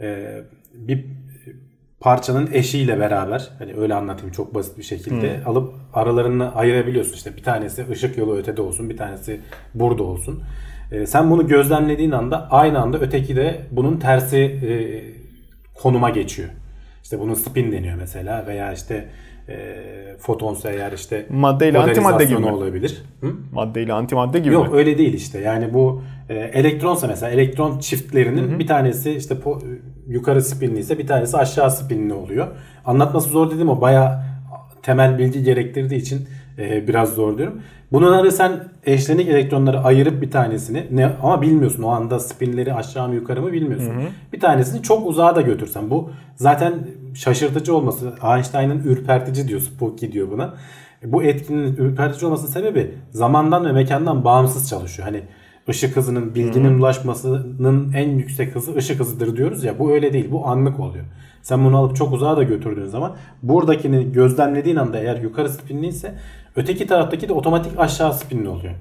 [0.00, 0.38] e,
[0.74, 1.06] bir
[2.00, 5.48] parçanın eşiyle beraber hani öyle anlatayım çok basit bir şekilde hmm.
[5.48, 7.14] alıp aralarını ayırabiliyorsun.
[7.14, 9.40] İşte bir tanesi ışık yolu ötede olsun, bir tanesi
[9.74, 10.42] burada olsun.
[10.92, 14.72] Ee, sen bunu gözlemlediğin anda aynı anda öteki de bunun tersi e,
[15.74, 16.48] konuma geçiyor.
[17.08, 19.08] İşte bunun spin deniyor mesela veya işte
[19.48, 19.56] e,
[20.18, 22.46] fotonsa eğer işte madde ile antimadde gibi mi?
[22.46, 23.02] olabilir.
[23.20, 23.32] Hı?
[23.52, 24.78] Madde ile antimadde gibi Yok mi?
[24.78, 25.38] öyle değil işte.
[25.38, 28.58] Yani bu e, elektronsa mesela elektron çiftlerinin hı hı.
[28.58, 29.58] bir tanesi işte po,
[30.08, 32.46] yukarı spinli ise bir tanesi aşağı spinli oluyor.
[32.84, 34.24] Anlatması zor dedim o baya
[34.82, 37.62] temel bilgi gerektirdiği için e, biraz zor diyorum.
[37.92, 43.14] Bunları sen eşlenik elektronları ayırıp bir tanesini ne ama bilmiyorsun o anda spinleri aşağı mı
[43.14, 43.90] yukarı mı bilmiyorsun.
[43.90, 44.06] Hı hı.
[44.32, 46.74] Bir tanesini çok uzağa da götürsen bu zaten
[47.14, 50.54] şaşırtıcı olması Einstein'ın ürpertici diyor spooky diyor buna.
[51.04, 55.08] Bu etkinin ürpertici olmasının sebebi zamandan ve mekandan bağımsız çalışıyor.
[55.08, 55.22] Hani
[55.68, 60.46] ışık hızının bilginin ulaşmasının en yüksek hızı ışık hızıdır diyoruz ya bu öyle değil bu
[60.46, 61.04] anlık oluyor.
[61.42, 66.14] Sen bunu alıp çok uzağa da götürdüğün zaman buradakini gözlemlediğin anda eğer yukarı spinliyse
[66.56, 68.74] öteki taraftaki de otomatik aşağı spinli oluyor.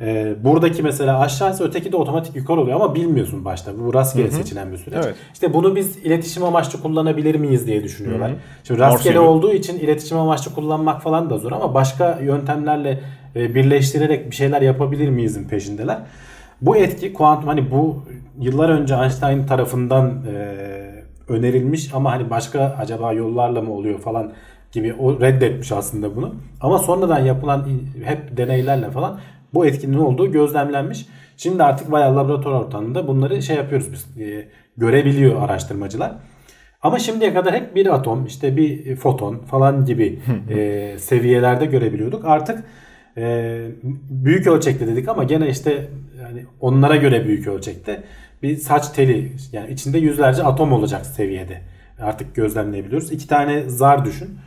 [0.00, 3.78] Ee, buradaki mesela aşağısı öteki de otomatik yukarı oluyor ama bilmiyorsun başta.
[3.78, 4.36] Bu rastgele Hı-hı.
[4.36, 5.04] seçilen bir süreç.
[5.04, 5.14] Evet.
[5.32, 8.30] İşte bunu biz iletişim amaçlı kullanabilir miyiz diye düşünüyorlar.
[8.30, 8.38] Hı-hı.
[8.64, 13.00] Şimdi rastgele Morse olduğu için iletişim amaçlı kullanmak falan da zor ama başka yöntemlerle
[13.36, 15.98] e, birleştirerek bir şeyler yapabilir miyizin peşindeler.
[16.62, 18.04] Bu etki kuantum hani bu
[18.40, 20.56] yıllar önce Einstein tarafından e,
[21.28, 24.32] önerilmiş ama hani başka acaba yollarla mı oluyor falan
[24.72, 26.34] gibi o reddetmiş aslında bunu.
[26.60, 27.68] Ama sonradan yapılan
[28.04, 29.20] hep deneylerle falan
[29.54, 31.06] bu etkinin olduğu gözlemlenmiş.
[31.36, 34.26] Şimdi artık bayağı laboratuvar ortamında bunları şey yapıyoruz biz.
[34.26, 36.12] E, görebiliyor araştırmacılar.
[36.82, 40.18] Ama şimdiye kadar hep bir atom, işte bir foton falan gibi
[40.50, 42.24] e, seviyelerde görebiliyorduk.
[42.24, 42.64] Artık
[43.16, 43.60] e,
[44.10, 45.88] büyük ölçekte dedik ama gene işte
[46.22, 48.02] yani onlara göre büyük ölçekte
[48.42, 51.60] bir saç teli yani içinde yüzlerce atom olacak seviyede
[52.00, 53.12] artık gözlemleyebiliyoruz.
[53.12, 54.38] İki tane zar düşün.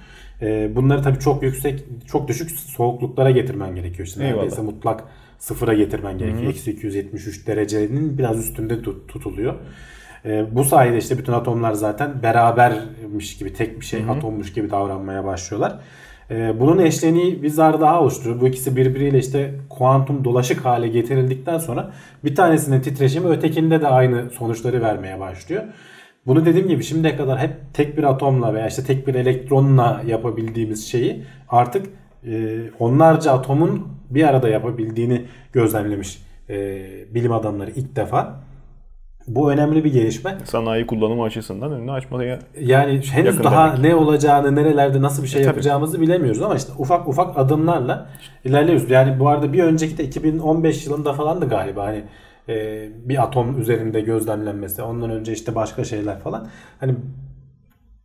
[0.43, 4.07] E, bunları tabii çok yüksek, çok düşük soğukluklara getirmen gerekiyor.
[4.07, 5.03] İşte neredeyse mutlak
[5.39, 6.51] sıfıra getirmen gerekiyor.
[6.51, 9.55] Eksi 273 derecenin biraz üstünde tut, tutuluyor.
[10.25, 14.11] E, bu sayede işte bütün atomlar zaten berabermiş gibi tek bir şey Hı-hı.
[14.11, 15.79] atommuş gibi davranmaya başlıyorlar.
[16.31, 18.41] E, bunun eşleniği bir zar daha oluşturuyor.
[18.41, 21.91] Bu ikisi birbiriyle işte kuantum dolaşık hale getirildikten sonra
[22.23, 25.63] bir tanesinin titreşimi ötekinde de aynı sonuçları vermeye başlıyor.
[26.25, 30.87] Bunu dediğim gibi şimdiye kadar hep tek bir atomla veya işte tek bir elektronla yapabildiğimiz
[30.87, 31.85] şeyi artık
[32.27, 36.55] e, onlarca atomun bir arada yapabildiğini gözlemlemiş e,
[37.13, 38.43] bilim adamları ilk defa.
[39.27, 40.37] Bu önemli bir gelişme.
[40.43, 43.79] Sanayi kullanımı açısından önünü açmaya Yani henüz daha demek.
[43.79, 48.09] ne olacağını, nerelerde nasıl bir şey e, yapacağımızı bilemiyoruz ama işte ufak ufak adımlarla
[48.45, 48.89] ilerliyoruz.
[48.91, 52.03] Yani bu arada bir önceki de 2015 yılında falandı galiba hani
[52.49, 54.81] e, bir atom üzerinde gözlemlenmesi.
[54.81, 56.47] Ondan önce işte başka şeyler falan.
[56.79, 56.95] Hani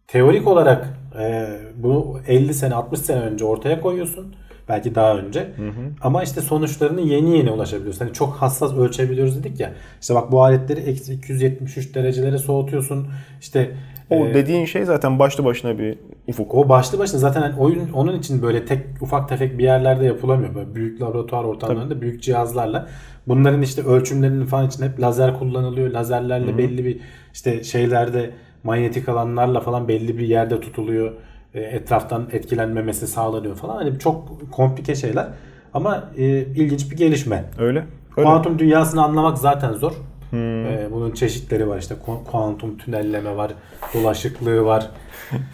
[0.07, 4.35] teorik olarak e, bunu 50 sene 60 sene önce ortaya koyuyorsun.
[4.69, 5.41] Belki daha önce.
[5.41, 5.91] Hı hı.
[6.01, 8.05] Ama işte sonuçlarını yeni yeni ulaşabiliyorsun.
[8.05, 9.73] Hani çok hassas ölçebiliyoruz dedik ya.
[10.01, 13.09] İşte bak bu aletleri eksi 273 derecelere soğutuyorsun.
[13.41, 13.77] İşte
[14.11, 16.55] o ee, dediğin şey zaten başlı başına bir ufuk.
[16.55, 20.55] O başlı başına zaten hani oyun onun için böyle tek ufak tefek bir yerlerde yapılamıyor.
[20.55, 22.01] Böyle büyük laboratuvar ortamlarında Tabii.
[22.01, 22.87] büyük cihazlarla.
[23.29, 25.91] Bunların işte ölçümlerinin falan için hep lazer kullanılıyor.
[25.91, 26.59] Lazerlerle Hı-hı.
[26.59, 27.01] belli bir
[27.35, 28.31] işte şeylerde
[28.65, 31.13] manyetik alanlarla falan belli bir yerde tutuluyor.
[31.55, 33.77] E, etraftan etkilenmemesi sağlanıyor falan.
[33.77, 35.27] Hani çok komplike şeyler.
[35.75, 37.45] Ama e, ilginç bir gelişme.
[37.59, 37.85] Öyle.
[38.17, 38.29] Öyle.
[38.29, 39.93] Kuantum dünyasını anlamak zaten zor.
[40.31, 40.67] Hmm.
[40.67, 41.95] Ee, bunun çeşitleri var işte
[42.31, 43.53] kuantum tünelleme var,
[43.95, 44.91] dolaşıklığı var.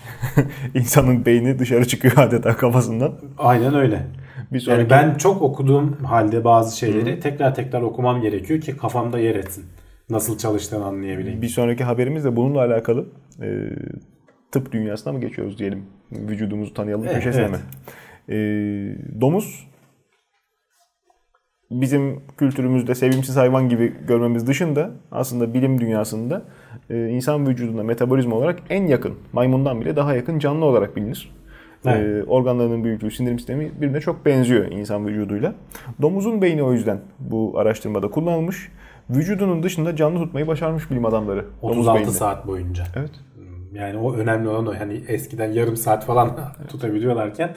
[0.75, 3.15] İnsanın beyni dışarı çıkıyor adeta kafasından.
[3.39, 4.07] Aynen öyle.
[4.53, 4.81] Bir sonraki...
[4.81, 7.21] Yani ben çok okuduğum halde bazı şeyleri hmm.
[7.21, 9.65] tekrar tekrar okumam gerekiyor ki kafamda yer etsin.
[10.11, 11.43] Nasıl çalıştığını anlayabileyim.
[11.43, 13.07] Bir sonraki haberimiz de bununla alakalı.
[13.43, 13.69] Ee,
[14.53, 15.87] tıp dünyasına mı geçiyoruz diyelim?
[16.13, 17.51] Vücudumuzu tanıyalım evet, köşesine evet.
[17.51, 17.59] mi?
[18.29, 19.67] Ee, domuz
[21.81, 26.43] bizim kültürümüzde sevimsiz hayvan gibi görmemiz dışında aslında bilim dünyasında
[26.91, 31.31] e, insan vücuduna metabolizma olarak en yakın, maymundan bile daha yakın canlı olarak bilinir.
[31.87, 32.25] E, evet.
[32.25, 35.55] E, organlarının büyüklüğü, sindirim sistemi birbirine çok benziyor insan vücuduyla.
[36.03, 38.73] Domuzun beyni o yüzden bu araştırmada kullanılmış.
[39.11, 41.45] Vücudunun dışında canlı tutmayı başarmış bilim adamları.
[41.63, 42.85] 36 saat boyunca.
[42.97, 43.11] Evet.
[43.73, 44.75] Yani o önemli olan o.
[44.79, 46.37] Hani eskiden yarım saat falan
[46.69, 47.55] tutabiliyorlarken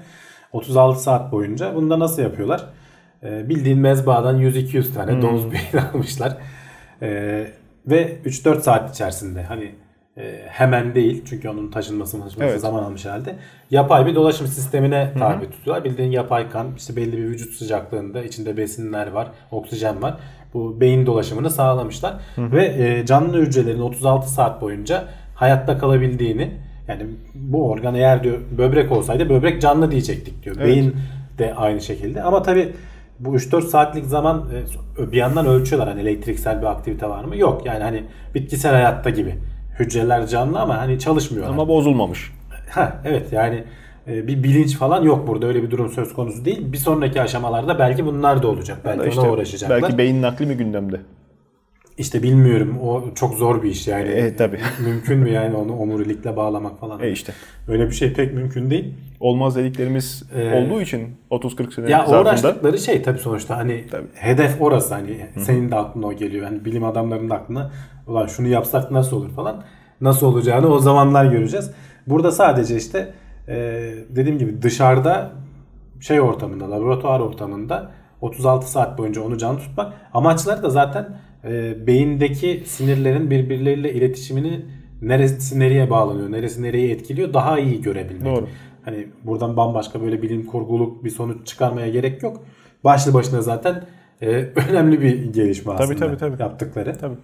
[0.53, 1.75] 36 saat boyunca.
[1.75, 2.65] Bunu da nasıl yapıyorlar?
[3.23, 5.21] E, bildiğin mezbahadan 100-200 tane hmm.
[5.21, 6.37] domuz beyin almışlar.
[7.01, 7.07] E,
[7.87, 9.71] ve 3-4 saat içerisinde hani
[10.17, 12.61] e, hemen değil çünkü onun taşınması taşınması evet.
[12.61, 13.35] zaman almış halde
[13.71, 15.83] yapay bir dolaşım sistemine tabi hı tutuyorlar.
[15.83, 20.17] Bildiğin yapay kan işte belli bir vücut sıcaklığında içinde besinler var, oksijen var.
[20.53, 25.03] Bu beyin dolaşımını sağlamışlar hı ve e, canlı hücrelerin 36 saat boyunca
[25.35, 26.51] hayatta kalabildiğini
[26.87, 27.03] yani
[27.35, 30.55] bu organ eğer diyor böbrek olsaydı böbrek canlı diyecektik diyor.
[30.59, 30.67] Evet.
[30.67, 30.95] Beyin
[31.37, 32.73] de aynı şekilde ama tabi
[33.19, 34.45] bu 3-4 saatlik zaman
[34.99, 37.37] e, bir yandan ölçüyorlar hani elektriksel bir aktivite var mı?
[37.37, 38.03] Yok yani hani
[38.35, 39.35] bitkisel hayatta gibi.
[39.79, 41.53] Hücreler canlı ama hani çalışmıyorlar.
[41.53, 42.31] Ama bozulmamış.
[42.69, 43.63] Ha evet yani
[44.07, 46.71] e, bir bilinç falan yok burada öyle bir durum söz konusu değil.
[46.71, 48.77] Bir sonraki aşamalarda belki bunlar da olacak.
[48.85, 49.81] Belki işte, ona uğraşacaklar.
[49.81, 51.01] Belki beyin nakli mi gündemde?
[51.97, 52.79] İşte bilmiyorum.
[52.83, 54.09] O çok zor bir iş yani.
[54.09, 54.59] E, tabii.
[54.85, 57.03] mümkün mü yani onu omurilikle bağlamak falan?
[57.03, 57.33] E işte.
[57.67, 58.93] Öyle bir şey pek mümkün değil.
[59.19, 62.21] Olmaz dediklerimiz ee, olduğu için 30-40 sene ya zarfında.
[62.21, 64.07] uğraştıkları şey tabii sonuçta hani tabii.
[64.13, 65.43] hedef orası hani Hı-hı.
[65.45, 66.45] senin de aklına o geliyor.
[66.45, 67.71] Hani bilim adamlarının da aklına
[68.07, 69.63] ulan şunu yapsak nasıl olur falan.
[70.01, 71.71] Nasıl olacağını o zamanlar göreceğiz.
[72.07, 73.13] Burada sadece işte
[73.47, 73.55] e,
[74.09, 75.31] dediğim gibi dışarıda
[75.99, 79.93] şey ortamında, laboratuvar ortamında 36 saat boyunca onu canlı tutmak.
[80.13, 81.07] Amaçları da zaten
[81.47, 84.65] e, beyindeki sinirlerin birbirleriyle iletişimini
[85.01, 88.25] neresi nereye bağlanıyor, neresi nereye etkiliyor daha iyi görebilmek.
[88.25, 88.47] Doğru.
[88.85, 92.43] Hani buradan bambaşka böyle bilim kurguluk bir sonuç çıkarmaya gerek yok.
[92.83, 93.85] Başlı başına zaten
[94.21, 94.27] e,
[94.69, 96.41] önemli bir gelişme aslında Tabii, tabii, tabii.
[96.41, 96.97] yaptıkları.
[96.97, 97.17] Tabii.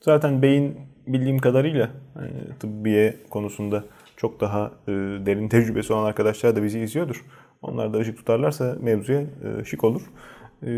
[0.00, 3.84] Zaten beyin bildiğim kadarıyla hani tıbbiye konusunda
[4.16, 4.92] çok daha e,
[5.26, 7.24] derin tecrübesi olan arkadaşlar da bizi izliyordur.
[7.62, 10.02] Onlar da ışık tutarlarsa mevzuya e, ışık olur.
[10.66, 10.70] E,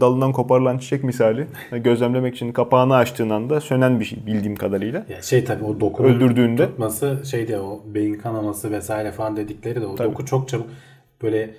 [0.00, 5.06] dalından koparılan çiçek misali hani gözlemlemek için kapağını açtığın anda sönen bir şey bildiğim kadarıyla.
[5.08, 9.86] Ya şey tabii o dokunun Öldürdüğünde tutması şeyde o beyin kanaması vesaire falan dedikleri de
[9.86, 10.08] o Tabii.
[10.10, 10.66] doku çok çabuk
[11.22, 11.54] böyle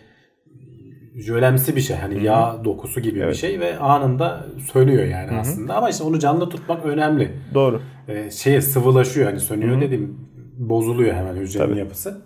[1.15, 1.97] jölemsi bir şey.
[1.97, 5.75] Hani yağ dokusu gibi bir şey ve anında sönüyor yani aslında.
[5.75, 7.31] Ama işte onu canlı tutmak önemli.
[7.53, 7.81] doğru.
[8.07, 10.17] Ee, şeye sıvılaşıyor hani sönüyor dediğim
[10.57, 11.79] bozuluyor hemen hücrenin Tabii.
[11.79, 12.21] yapısı.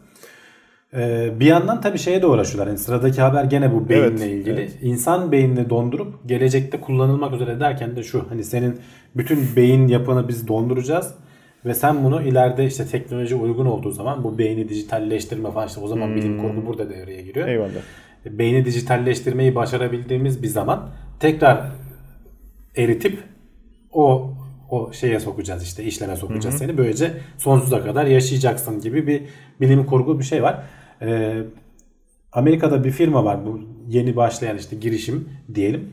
[0.93, 2.67] Ee, bir yandan tabii şeye de uğraşıyorlar.
[2.67, 4.69] Yani sıradaki haber gene bu beyinle Evet, ilgili.
[4.81, 8.79] İnsan beynini dondurup gelecekte kullanılmak üzere derken de şu hani senin
[9.15, 11.13] bütün beyin yapını biz donduracağız
[11.65, 15.87] ve sen bunu ileride işte teknoloji uygun olduğu zaman bu beyni dijitalleştirme falan işte o
[15.87, 17.47] zaman bilim kurgu burada devreye giriyor.
[17.47, 17.69] Eyvallah.
[18.25, 21.71] Beyni dijitalleştirmeyi başarabildiğimiz bir zaman tekrar
[22.77, 23.19] eritip
[23.93, 24.33] o
[24.69, 26.77] o şeye sokacağız işte işleme sokacağız seni.
[26.77, 29.21] Böylece sonsuza kadar yaşayacaksın gibi bir
[29.61, 30.63] bilim kurgu bir şey var.
[31.01, 31.43] Ee,
[32.33, 35.89] Amerika'da bir firma var bu yeni başlayan işte girişim diyelim.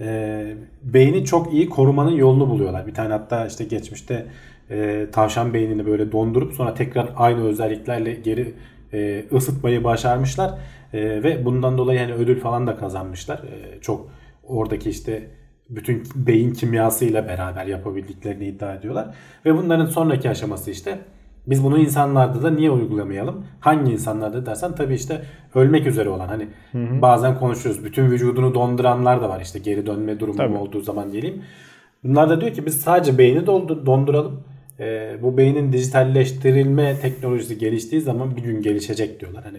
[0.00, 2.86] Ee, beyni çok iyi korumanın yolunu buluyorlar.
[2.86, 4.26] Bir tane hatta işte geçmişte
[4.70, 8.54] e, tavşan beynini böyle dondurup sonra tekrar aynı özelliklerle geri
[8.92, 10.58] e, ısıtmayı başarmışlar.
[10.92, 13.38] E, ve bundan dolayı hani ödül falan da kazanmışlar.
[13.38, 14.08] E, çok
[14.44, 15.22] oradaki işte
[15.70, 19.14] bütün beyin kimyasıyla beraber yapabildiklerini iddia ediyorlar.
[19.44, 20.98] Ve bunların sonraki aşaması işte
[21.50, 23.44] biz bunu insanlarda da niye uygulamayalım?
[23.60, 25.22] Hangi insanlarda dersen tabii işte
[25.54, 26.48] ölmek üzere olan hani
[27.02, 27.84] bazen konuşuyoruz.
[27.84, 30.56] Bütün vücudunu donduranlar da var işte geri dönme durumu Tabii.
[30.56, 31.42] olduğu zaman diyelim.
[32.04, 34.40] Bunlar da diyor ki biz sadece beyni donduralım.
[34.80, 39.44] Ee, bu beynin dijitalleştirilme teknolojisi geliştiği zaman bir gün gelişecek diyorlar.
[39.44, 39.58] Hani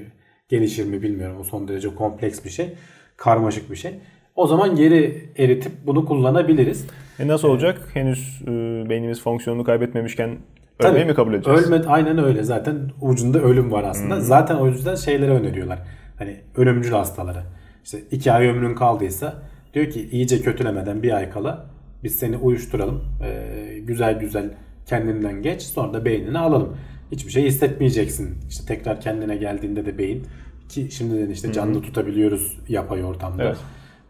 [0.50, 1.38] gelişir mi bilmiyorum.
[1.42, 2.70] O son derece kompleks bir şey.
[3.18, 3.92] Karmaşık bir şey.
[4.36, 6.88] O zaman geri eritip bunu kullanabiliriz.
[7.20, 7.90] E nasıl olacak?
[7.94, 8.50] Henüz e,
[8.90, 10.38] beynimiz fonksiyonunu kaybetmemişken
[10.80, 11.64] ölmeyi mi kabul edeceğiz?
[11.64, 12.44] Ölme, aynen öyle.
[12.44, 14.22] Zaten ucunda ölüm var aslında.
[14.22, 15.80] Zaten o yüzden şeyleri öneriyorlar.
[16.18, 17.44] Hani ölümcül hastaları.
[17.84, 19.34] İşte iki ay ömrün kaldıysa
[19.74, 21.66] diyor ki iyice kötülemeden bir ay kala
[22.04, 23.04] biz seni uyuşturalım.
[23.24, 24.50] Ee, güzel güzel
[24.86, 25.62] kendinden geç.
[25.62, 26.78] Sonra da beynini alalım.
[27.12, 28.38] Hiçbir şey hissetmeyeceksin.
[28.50, 30.28] İşte tekrar kendine geldiğinde de beyin
[30.70, 33.44] ki şimdiden işte canlı tutabiliyoruz yapay ortamda.
[33.44, 33.58] Evet.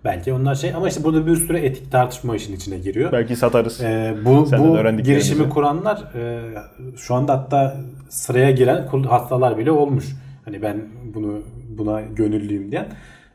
[0.06, 3.12] Belki onlar şey ama işte burada bir sürü etik tartışma işin içine giriyor.
[3.12, 3.82] Belki satarız.
[3.82, 6.42] Ee, bu Senden bu girişimi kuranlar e,
[6.98, 7.78] şu anda hatta
[8.10, 10.06] sıraya giren hastalar bile olmuş.
[10.46, 10.78] Hani ben
[11.14, 11.40] bunu
[11.78, 12.88] buna gönüllüyüm diyen.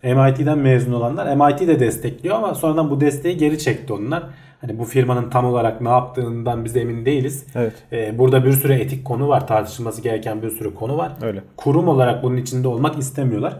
[0.02, 4.22] MIT'den mezun olanlar MIT de destekliyor ama sonradan bu desteği geri çekti onlar.
[4.60, 7.46] Hani bu firmanın tam olarak ne yaptığından biz emin değiliz.
[7.54, 7.72] Evet.
[7.92, 9.46] Ee, burada bir sürü etik konu var.
[9.46, 11.12] Tartışılması gereken bir sürü konu var.
[11.22, 11.42] Öyle.
[11.56, 13.56] Kurum olarak bunun içinde olmak istemiyorlar.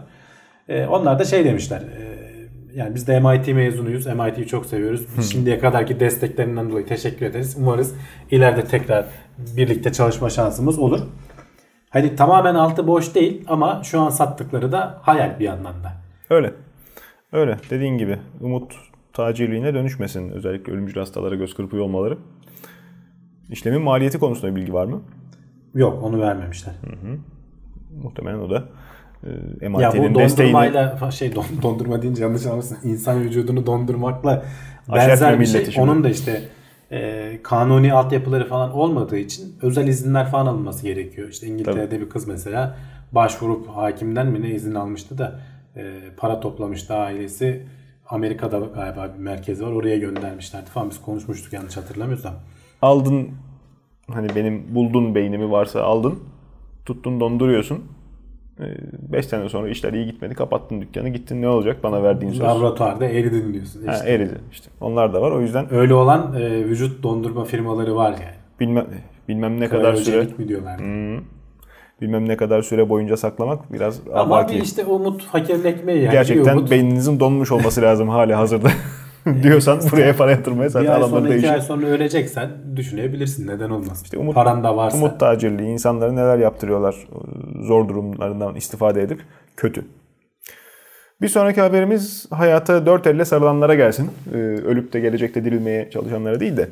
[0.69, 1.81] Ee, onlar da şey demişler.
[1.81, 2.24] e,
[2.75, 4.05] yani biz de MIT mezunuyuz.
[4.05, 5.29] MIT'yi çok seviyoruz.
[5.31, 7.55] Şimdiye kadarki desteklerinden dolayı teşekkür ederiz.
[7.59, 7.95] Umarız
[8.31, 9.05] ileride tekrar
[9.37, 10.99] birlikte çalışma şansımız olur.
[11.89, 15.93] Hani tamamen altı boş değil ama şu an sattıkları da hayal bir yandan da.
[16.29, 16.53] Öyle.
[17.31, 17.57] Öyle.
[17.69, 18.75] Dediğin gibi umut
[19.13, 20.29] tacirliğine dönüşmesin.
[20.29, 22.17] Özellikle ölümcül hastalara göz kırpıyor olmaları.
[23.49, 25.01] İşlemin maliyeti konusunda bilgi var mı?
[25.75, 26.73] Yok onu vermemişler.
[28.03, 28.63] Muhtemelen o da
[29.61, 32.77] e, Ya bu desteğini dondurmayla şey don- dondurma deyince yanlış anlamışsın.
[32.83, 34.45] İnsan vücudunu dondurmakla
[34.93, 35.65] benzer bir şey.
[35.65, 35.79] şimdi.
[35.79, 36.41] Onun da işte
[36.91, 41.29] e, kanuni altyapıları falan olmadığı için özel izinler falan alınması gerekiyor.
[41.29, 42.77] İşte İngiltere'de bir kız mesela
[43.11, 45.39] başvurup hakimden mi ne izin almıştı da
[45.75, 47.63] e, para toplamıştı ailesi.
[48.09, 49.71] Amerika'da galiba bir merkezi var.
[49.71, 50.89] Oraya göndermişlerdi falan.
[50.89, 52.33] Biz konuşmuştuk yanlış hatırlamıyorsam.
[52.81, 53.29] aldın
[54.11, 56.19] hani benim buldun beynimi varsa aldın
[56.85, 57.83] tuttun donduruyorsun
[58.59, 62.41] 5 sene sonra işler iyi gitmedi kapattın dükkanı gittin ne olacak bana verdiğin söz.
[62.41, 63.85] Laboratuvarda eridin diyorsun.
[63.87, 64.09] Ha, İşte.
[64.09, 64.69] eridi işte.
[64.81, 68.35] Onlar da var o yüzden Öyle olan e, vücut dondurma firmaları var yani.
[68.59, 68.85] bilmem
[69.27, 70.79] bilmem ne kadar süre mi diyorlar?
[72.01, 74.53] bilmem ne kadar süre boyunca saklamak biraz Ama abartı.
[74.55, 76.07] bir işte umut fakirin ekmeği yani.
[76.07, 76.71] Bir Gerçekten umut.
[76.71, 78.69] beyninizin donmuş olması lazım hali hazırda.
[79.43, 81.53] diyorsan buraya para yatırmaya bir zaten ay adamlar sonra iki değişiyor.
[81.53, 83.47] ay sonra öleceksen düşünebilirsin.
[83.47, 84.03] Neden olmasın?
[84.03, 84.97] İşte umut- Paran da varsa.
[84.97, 86.95] Umut tacirliği insanlara neler yaptırıyorlar
[87.61, 89.21] zor durumlarından istifade edip
[89.57, 89.85] kötü.
[91.21, 94.11] Bir sonraki haberimiz hayata dört elle sarılanlara gelsin.
[94.33, 96.69] Ee, ölüp de gelecekte dirilmeye çalışanlara değil de.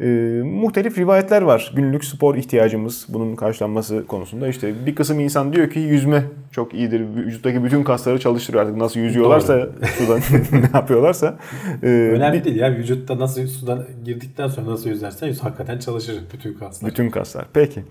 [0.00, 0.06] E,
[0.44, 1.72] muhtelif rivayetler var.
[1.76, 4.48] Günlük spor ihtiyacımız bunun karşılanması konusunda.
[4.48, 7.02] İşte bir kısım insan diyor ki yüzme çok iyidir.
[7.16, 8.76] Vücuttaki bütün kasları çalıştırıyor artık.
[8.76, 10.20] Nasıl yüzüyorlarsa sudan
[10.52, 11.38] ne yapıyorlarsa.
[11.82, 12.72] E, Önemli bir, değil ya.
[12.72, 16.90] Vücutta nasıl sudan girdikten sonra nasıl yüzersen yüz hakikaten çalışır bütün kaslar.
[16.90, 17.46] Bütün kaslar.
[17.52, 17.82] Peki.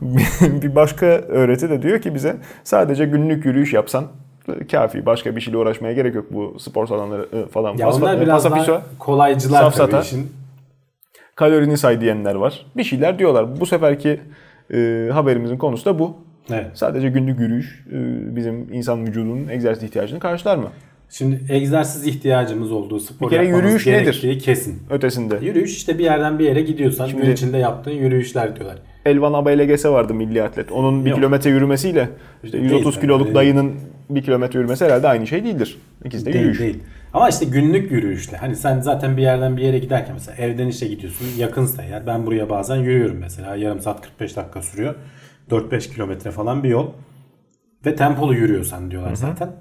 [0.40, 4.04] bir başka öğreti de diyor ki bize sadece günlük yürüyüş yapsan
[4.70, 5.06] kafi.
[5.06, 7.76] Başka bir şeyle uğraşmaya gerek yok bu spor salonları e, falan.
[7.76, 10.43] Ya onlar biraz daha kolaycılar safsata, tabii işin
[11.34, 12.66] kalorini say diyenler var.
[12.76, 13.60] Bir şeyler diyorlar.
[13.60, 14.20] Bu seferki
[14.74, 16.16] e, haberimizin konusu da bu.
[16.50, 16.66] Evet.
[16.74, 17.96] Sadece günlük yürüyüş e,
[18.36, 20.68] bizim insan vücudunun egzersiz ihtiyacını karşılar mı?
[21.10, 24.40] Şimdi egzersiz ihtiyacımız olduğu spor bir kere yürüyüş nedir?
[24.40, 24.82] kesin.
[24.90, 25.38] Ötesinde.
[25.42, 28.78] Yürüyüş işte bir yerden bir yere gidiyorsan Şimdi, gün içinde yaptığın yürüyüşler diyorlar.
[29.06, 30.72] Elvan ABLGS vardı milli atlet.
[30.72, 31.18] Onun bir Yok.
[31.18, 32.08] kilometre yürümesiyle
[32.44, 33.34] işte 130 değil, kiloluk yani.
[33.34, 33.72] dayının
[34.10, 35.78] bir kilometre yürümesi herhalde aynı şey değildir.
[36.04, 36.60] İkisi de değil, yürüyüş.
[36.60, 36.78] Değil.
[37.14, 38.36] Ama işte günlük yürüyüşle.
[38.36, 41.26] Hani sen zaten bir yerden bir yere giderken mesela evden işe gidiyorsun.
[41.38, 42.06] Yakınsa eğer.
[42.06, 43.56] Ben buraya bazen yürüyorum mesela.
[43.56, 44.94] Yarım saat 45 dakika sürüyor.
[45.50, 46.86] 4-5 kilometre falan bir yol.
[47.86, 49.16] Ve tempolu yürüyorsan diyorlar Hı-hı.
[49.16, 49.52] zaten.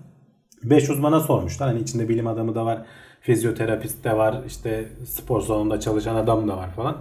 [0.64, 1.70] 5 uzmana sormuşlar.
[1.70, 2.82] Hani içinde bilim adamı da var.
[3.22, 4.42] Fizyoterapist de var.
[4.48, 6.98] işte spor salonunda çalışan adam da var falan.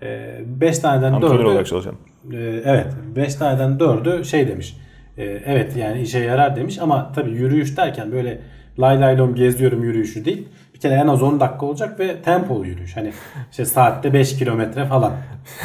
[0.00, 1.94] 5 ee, taneden 4'ü olarak çalışan.
[2.32, 2.86] E, evet.
[3.16, 4.76] 5 taneden 4'ü şey demiş.
[5.18, 8.40] E, evet yani işe yarar demiş ama tabii yürüyüş derken böyle
[8.78, 10.48] lay lay lom geziyorum yürüyüşü değil.
[10.74, 12.96] Bir kere en az 10 dakika olacak ve tempolu yürüyüş.
[12.96, 13.12] Hani
[13.50, 15.12] işte saatte 5 kilometre falan.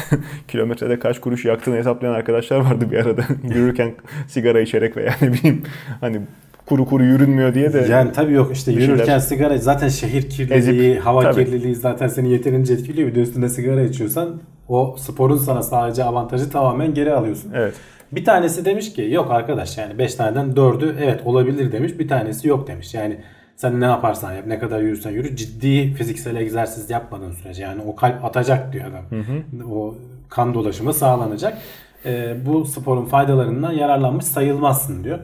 [0.48, 3.22] Kilometrede kaç kuruş yaktığını hesaplayan arkadaşlar vardı bir arada.
[3.54, 3.92] Yürürken
[4.28, 5.62] sigara içerek veya ne bileyim
[6.00, 6.20] hani
[6.66, 7.86] kuru kuru yürünmüyor diye de.
[7.90, 9.18] Yani tabii yok işte yürürken şeyler...
[9.18, 11.44] sigara zaten şehir kirliliği, Ezip, hava tabii.
[11.44, 13.08] kirliliği zaten seni yeterince etkiliyor.
[13.08, 17.52] Bir de üstünde sigara içiyorsan o sporun sana sadece avantajı tamamen geri alıyorsun.
[17.54, 17.74] Evet.
[18.12, 21.98] Bir tanesi demiş ki yok arkadaş yani 5 taneden 4'ü evet olabilir demiş.
[21.98, 22.94] Bir tanesi yok demiş.
[22.94, 23.20] Yani
[23.56, 27.96] sen ne yaparsan yap ne kadar yürürsen yürü ciddi fiziksel egzersiz yapmadığın sürece yani o
[27.96, 29.04] kalp atacak diyor adam.
[29.10, 29.68] Hı hı.
[29.70, 29.94] O
[30.28, 31.58] kan dolaşımı sağlanacak.
[32.04, 35.18] E, bu sporun faydalarından yararlanmış sayılmazsın diyor.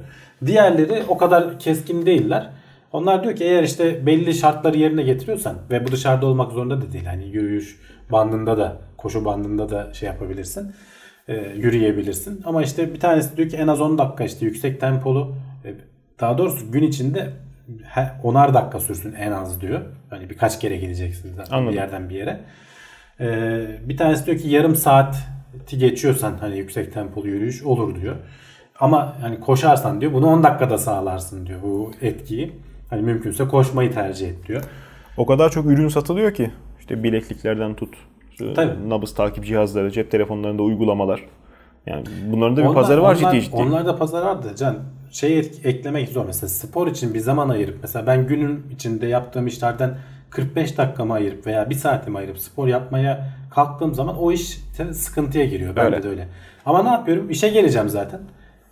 [0.46, 2.50] Diğerleri o kadar keskin değiller.
[2.92, 6.92] Onlar diyor ki eğer işte belli şartları yerine getiriyorsan ve bu dışarıda olmak zorunda da
[6.92, 7.06] değil.
[7.06, 7.80] Hani yürüyüş
[8.12, 10.72] bandında da koşu bandında da şey yapabilirsin
[11.28, 12.42] e, yürüyebilirsin.
[12.44, 15.34] Ama işte bir tanesi diyor ki en az 10 dakika işte yüksek tempolu
[15.64, 15.74] e,
[16.20, 17.30] daha doğrusu gün içinde
[18.22, 19.80] onar dakika sürsün en az diyor.
[20.10, 21.72] Hani birkaç kere gideceksin zaten Anladım.
[21.72, 22.40] bir yerden bir yere.
[23.20, 28.16] Ee, bir tanesi diyor ki yarım saati geçiyorsan hani yüksek tempolu yürüyüş olur diyor.
[28.80, 32.52] Ama hani koşarsan diyor bunu 10 dakikada sağlarsın diyor bu etkiyi.
[32.90, 34.62] Hani mümkünse koşmayı tercih et diyor.
[35.16, 37.94] O kadar çok ürün satılıyor ki işte bilekliklerden tut
[38.38, 38.88] Tabii.
[38.88, 41.24] nabız takip cihazları, cep telefonlarında uygulamalar.
[41.86, 43.56] Yani bunların da bir onlar, pazarı var onlar, ciddi ciddi.
[43.56, 44.76] Onlarda pazar var da Can
[45.10, 46.26] şey eklemek zor.
[46.26, 49.94] Mesela spor için bir zaman ayırıp mesela ben günün içinde yaptığım işlerden
[50.30, 54.60] 45 dakikamı ayırıp veya bir saatimi ayırıp spor yapmaya kalktığım zaman o iş
[54.92, 55.76] sıkıntıya giriyor.
[55.76, 56.28] Ben de öyle.
[56.66, 57.30] Ama ne yapıyorum?
[57.30, 58.20] İşe geleceğim zaten.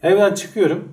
[0.02, 0.88] Evden çıkıyorum.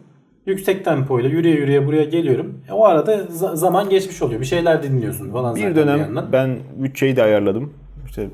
[0.45, 2.61] Yüksek tempoyla yürüye yürüye buraya geliyorum.
[2.69, 4.41] E, o arada zaman geçmiş oluyor.
[4.41, 7.73] Bir şeyler dinliyorsun falan bir dönem bir ben bütçeyi de ayarladım.
[8.05, 8.29] İşte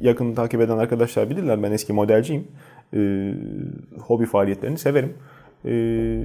[0.00, 2.48] yakın takip eden arkadaşlar bilirler ben eski modelciyim.
[2.94, 3.34] Ee,
[4.00, 5.14] hobi faaliyetlerini severim.
[5.64, 6.24] Ee,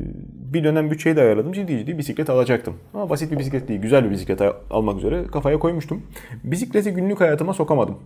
[0.53, 1.53] bir dönem bütçeyi de ayarladım.
[1.53, 2.75] Ciddi ciddi bisiklet alacaktım.
[2.93, 3.81] Ama basit bir bisiklet değil.
[3.81, 6.01] Güzel bir bisiklet almak üzere kafaya koymuştum.
[6.43, 7.97] Bisikleti günlük hayatıma sokamadım.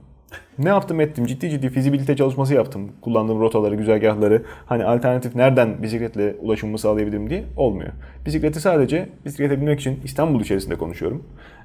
[0.59, 1.25] Ne yaptım ettim.
[1.25, 2.91] Ciddi ciddi fizibilite çalışması yaptım.
[3.01, 4.43] Kullandığım rotaları, güzergahları.
[4.65, 7.89] Hani alternatif nereden bisikletle ulaşımımı sağlayabilirim diye olmuyor.
[8.25, 11.23] Bisikleti sadece bisiklete binmek için İstanbul içerisinde konuşuyorum.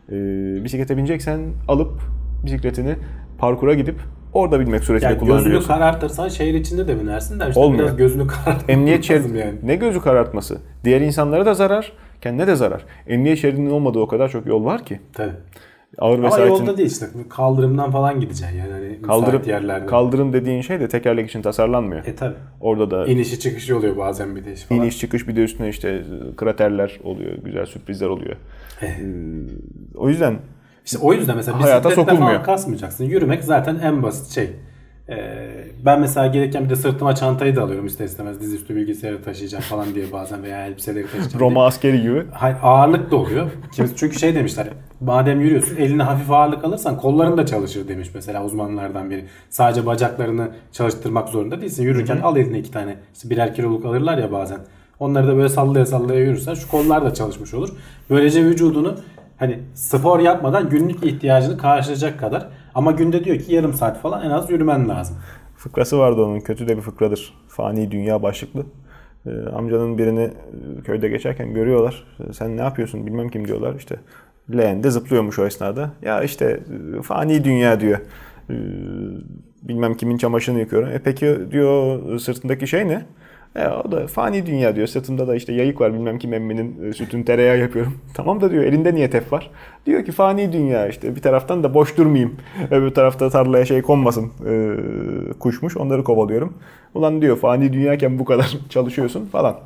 [0.09, 0.15] Ee,
[0.65, 2.01] bisiklete bineceksen alıp
[2.45, 2.97] bisikletini
[3.39, 3.97] parkura gidip
[4.33, 5.69] orada bilmek suretiyle yani kullanabiliyorsun.
[5.69, 7.85] Gözünü karartırsan şehir içinde de binersin de işte Olmuyor.
[7.85, 9.55] biraz gözünü karartmak Emniyet şeridi yani.
[9.63, 10.59] ne gözü karartması?
[10.85, 12.85] Diğer insanlara da zarar, kendine de zarar.
[13.07, 15.01] Emniyet şeridinin olmadığı o kadar çok yol var ki.
[15.13, 15.33] Tabii.
[15.99, 16.55] Ağır Ama vesayetin...
[16.55, 19.87] yolda değil işte kaldırımdan falan gideceksin yani hani kaldırım, yerlerde.
[19.87, 22.07] Kaldırım dediğin şey de tekerlek için tasarlanmıyor.
[22.07, 22.35] E tabi.
[22.61, 24.81] Orada da inişi çıkışı oluyor bazen bir de iş falan.
[24.81, 26.03] İniş çıkış bir de üstüne işte
[26.37, 28.37] kraterler oluyor, güzel sürprizler oluyor.
[28.83, 28.89] Eh.
[28.89, 29.03] Ee,
[29.95, 30.39] o yüzden
[30.87, 33.05] işte o yüzden mesela Hayata bisikletle falan kasmayacaksın.
[33.05, 34.51] Yürümek zaten en basit şey.
[35.09, 35.15] Ee,
[35.85, 39.95] ben mesela gelirken bir de sırtıma çantayı da alıyorum ister istemez dizüstü bilgisayarı taşıyacağım falan
[39.95, 41.65] diye bazen veya elbiseleri taşıyacağım Roma diye.
[41.65, 42.27] askeri gibi.
[42.33, 43.51] Hayır ağırlık da oluyor.
[43.97, 44.67] Çünkü şey demişler
[45.01, 49.25] madem yürüyorsun eline hafif ağırlık alırsan kolların da çalışır demiş mesela uzmanlardan biri.
[49.51, 51.83] Sadece bacaklarını çalıştırmak zorunda değilsin.
[51.83, 52.25] Yürürken Hı-hı.
[52.25, 54.59] al eline iki tane işte birer kiloluk alırlar ya bazen.
[55.01, 57.69] Onları da böyle sallaya sallaya yürürsen şu kollar da çalışmış olur.
[58.11, 58.95] Böylece vücudunu
[59.37, 64.31] hani spor yapmadan günlük ihtiyacını karşılayacak kadar ama günde diyor ki yarım saat falan en
[64.31, 65.17] az yürümen lazım.
[65.57, 66.41] Fıkrası vardı onun.
[66.41, 67.35] Kötü de bir fıkradır.
[67.49, 68.67] Fani dünya başlıklı.
[69.27, 72.05] Ee, amcanın birini e, köyde geçerken görüyorlar.
[72.33, 73.75] Sen ne yapıyorsun bilmem kim diyorlar.
[73.75, 73.97] İşte
[74.57, 75.91] leğende zıplıyormuş o esnada.
[76.03, 76.61] Ya işte
[76.99, 77.99] e, fani dünya diyor.
[78.51, 78.55] Ee,
[79.63, 80.89] bilmem kimin çamaşırını yıkıyorum.
[80.89, 83.03] E peki diyor sırtındaki şey ne?
[83.57, 84.87] E, o da fani dünya diyor.
[84.87, 87.99] Sırtımda da işte yayık var bilmem kim emminin e, sütün tereyağı yapıyorum.
[88.15, 89.51] tamam da diyor elinde niye tef var?
[89.87, 92.35] Diyor ki fani dünya işte bir taraftan da boş durmayayım.
[92.71, 94.75] Öbür tarafta tarlaya şey konmasın e,
[95.39, 96.55] kuşmuş onları kovalıyorum.
[96.95, 99.57] Ulan diyor fani dünyayken bu kadar çalışıyorsun falan.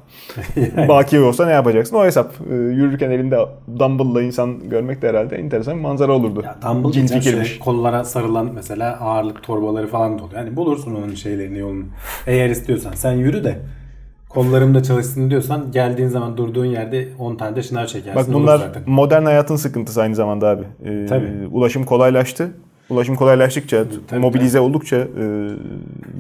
[0.89, 1.97] Baki olsa ne yapacaksın?
[1.97, 2.33] O hesap.
[2.51, 3.39] E, yürürken elinde
[3.79, 6.43] dumbbell'la insan görmek de herhalde enteresan bir manzara olurdu.
[6.45, 7.49] Ya dumbbell Cin fikirmiş.
[7.49, 10.41] şey, kollara sarılan mesela ağırlık torbaları falan da oluyor.
[10.41, 11.85] Yani bulursun onun şeylerini yolunu.
[12.27, 13.59] Eğer istiyorsan sen yürü de
[14.31, 18.15] kollarımda çalışsın diyorsan geldiğin zaman durduğun yerde 10 tane de şınav çekersin.
[18.17, 18.83] Bak bunlar zaten.
[18.87, 20.63] modern hayatın sıkıntısı aynı zamanda abi.
[20.85, 21.27] Ee, Tabii.
[21.53, 22.51] Ulaşım kolaylaştı.
[22.91, 25.05] Ulaşım kolaylaştıkça, Tabii, mobilize oldukça e,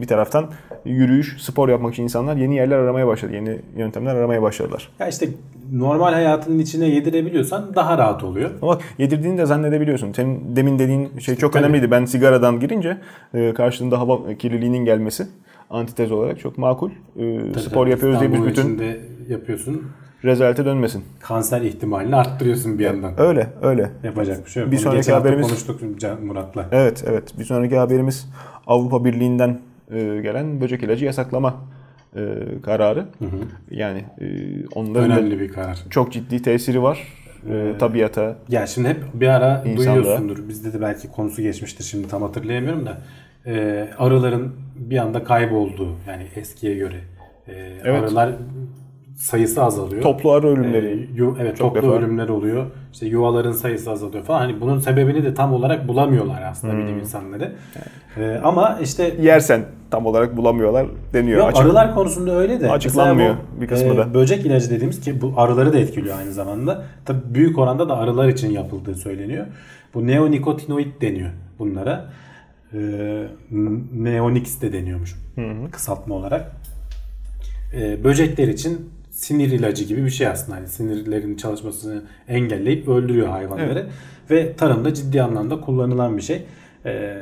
[0.01, 0.47] bir taraftan
[0.85, 3.35] yürüyüş, spor yapmak için insanlar yeni yerler aramaya başladı.
[3.35, 4.89] Yeni yöntemler aramaya başladılar.
[4.99, 5.29] Ya işte
[5.73, 8.51] normal hayatının içine yedirebiliyorsan daha rahat oluyor.
[8.63, 10.13] Ama yedirdiğini de zannedebiliyorsun.
[10.13, 11.63] Senin demin dediğin şey çok Tabii.
[11.65, 11.91] önemliydi.
[11.91, 12.97] Ben sigaradan girince
[13.35, 15.27] e, karşılığında hava kirliliğinin gelmesi
[15.71, 16.91] antitez olarak çok makul.
[17.19, 18.83] E, spor yapıyoruz diye biz bütün
[19.29, 19.83] yapıyorsun.
[20.25, 21.05] rezalete dönmesin.
[21.21, 23.21] Kanser ihtimalini arttırıyorsun bir yandan.
[23.21, 23.91] Öyle, öyle.
[24.05, 24.73] Yapacak bir şey yok.
[24.73, 25.81] Bir Onu sonraki haberimiz- konuştuk
[26.23, 26.69] Murat'la.
[26.73, 27.39] Evet, evet.
[27.39, 28.29] Bir sonraki haberimiz
[28.67, 29.61] Avrupa Birliği'nden
[29.91, 31.55] e, gelen böcek ilacı yasaklama
[32.17, 32.21] e,
[32.63, 33.07] kararı.
[33.71, 34.27] Yani e,
[34.75, 35.79] onların da Önemli bir karar.
[35.91, 37.07] çok ciddi tesiri var
[37.51, 38.37] e, tabiata.
[38.49, 39.95] Ya şimdi hep bir ara İnsanlığa.
[40.03, 40.49] duyuyorsundur.
[40.49, 42.99] Bizde de belki konusu geçmiştir şimdi tam hatırlayamıyorum da.
[43.47, 46.97] Ee, arıların bir anda kaybolduğu yani eskiye göre.
[47.49, 47.53] Ee,
[47.85, 48.03] Evet.
[48.03, 48.31] Arılar
[49.17, 50.03] sayısı azalıyor.
[50.03, 51.09] Toplu arı ölümleri.
[51.15, 51.99] yu- evet Çok toplu defa.
[51.99, 52.67] ölümler oluyor.
[52.93, 54.39] İşte yuvaların sayısı azalıyor falan.
[54.39, 56.83] Hani bunun sebebini de tam olarak bulamıyorlar aslında Hmm.
[56.85, 57.53] bilim insanları.
[58.17, 61.39] Ee, ama işte Yersen tam olarak bulamıyorlar deniyor.
[61.39, 62.71] Yok Açık- arılar konusunda öyle de.
[62.71, 64.15] Açıklanmıyor bu, bir kısmı e, da.
[64.15, 66.85] Böcek ilacı dediğimiz ki bu arıları da etkiliyor aynı zamanda.
[67.05, 69.47] Tabii büyük oranda da arılar için yapıldığı söyleniyor.
[69.95, 72.05] Bu neonikotinoid deniyor bunlara.
[72.75, 72.79] E,
[73.95, 75.15] Neonix de deniyormuş
[75.73, 76.53] kısaltma olarak.
[77.75, 80.57] E, böcekler için sinir ilacı gibi bir şey aslında.
[80.59, 83.87] Hani sinirlerin çalışmasını engelleyip öldürüyor hayvanları.
[84.31, 86.43] Ve tarımda ciddi anlamda kullanılan bir şey.
[86.87, 87.17] E,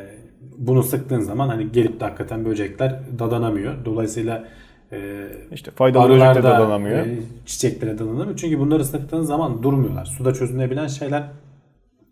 [0.58, 3.84] bunu sıktığın zaman hani gelip de hakikaten böcekler dadanamıyor.
[3.84, 4.48] Dolayısıyla
[4.92, 7.06] e, İşte faydalı arılar böcek de da dadanamıyor.
[7.06, 8.36] e, çiçeklere dadanamıyor.
[8.36, 10.04] Çünkü bunları sıktığın zaman durmuyorlar.
[10.04, 11.24] Suda çözünebilen şeyler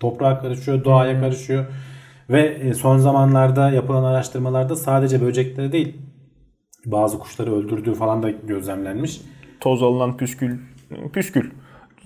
[0.01, 1.65] toprağa karışıyor, doğaya karışıyor.
[2.31, 5.97] Ve e, son zamanlarda yapılan araştırmalarda sadece böcekleri değil
[6.87, 9.21] bazı kuşları öldürdüğü falan da gözlemlenmiş.
[9.61, 10.59] Toz alınan püskül,
[11.13, 11.51] püskül.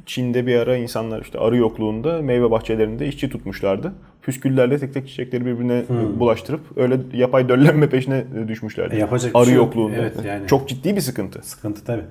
[0.07, 3.93] Çin'de bir ara insanlar işte arı yokluğunda meyve bahçelerinde işçi tutmuşlardı.
[4.23, 5.85] Püsküllerle tek tek çiçekleri birbirine
[6.21, 8.95] bulaştırıp öyle yapay döllenme peşine düşmüşlerdi.
[8.95, 9.67] E, yapacak arı şey yok.
[9.67, 9.97] yokluğunda.
[9.97, 10.47] Evet, yani.
[10.47, 11.43] Çok ciddi bir sıkıntı.
[11.43, 12.05] Sıkıntı tabii.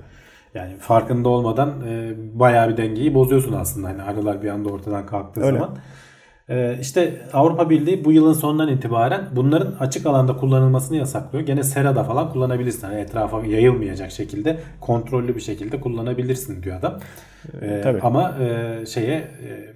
[0.54, 3.88] Yani farkında olmadan e, bayağı bir dengeyi bozuyorsun aslında.
[3.88, 5.58] Hani arılar bir anda ortadan kalktığı Öyle.
[5.58, 5.76] zaman.
[6.50, 11.46] E, işte Avrupa Birliği bu yılın sonundan itibaren bunların açık alanda kullanılmasını yasaklıyor.
[11.46, 12.86] Gene serada falan kullanabilirsin.
[12.86, 16.98] Hani etrafa yayılmayacak şekilde kontrollü bir şekilde kullanabilirsin diyor adam.
[17.62, 18.00] E, tabii.
[18.00, 19.74] ama e, şeye e,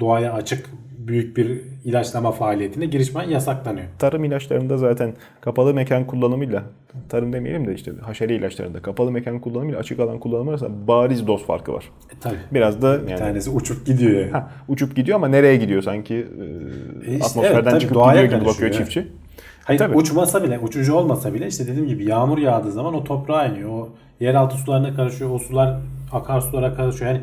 [0.00, 0.70] doğaya açık
[1.08, 3.86] büyük bir ilaçlama faaliyetine girişmen yasaklanıyor.
[3.98, 6.62] Tarım ilaçlarında zaten kapalı mekan kullanımıyla,
[7.08, 11.46] tarım demeyelim de işte haşere ilaçlarında kapalı mekan kullanımıyla açık alan kullanımı arasında bariz doz
[11.46, 11.84] farkı var.
[12.16, 12.34] E, tabii.
[12.52, 14.30] Biraz da Bir yani tanesi uçup gidiyor yani.
[14.30, 18.22] ha, uçup gidiyor ama nereye gidiyor sanki e, E işte atmosferden evet, tabii çıkıp doğaya
[18.24, 19.12] gidiyor gibi bakıyor karışıyor, çiftçi.
[19.64, 19.96] Hayır Tabii.
[19.96, 23.70] uçmasa bile, uçucu olmasa bile işte dediğim gibi yağmur yağdığı zaman o toprağa iniyor.
[23.70, 23.88] O
[24.20, 25.30] yeraltı sularına karışıyor.
[25.30, 25.78] O sular
[26.12, 27.10] akarsulara karışıyor.
[27.10, 27.20] Yani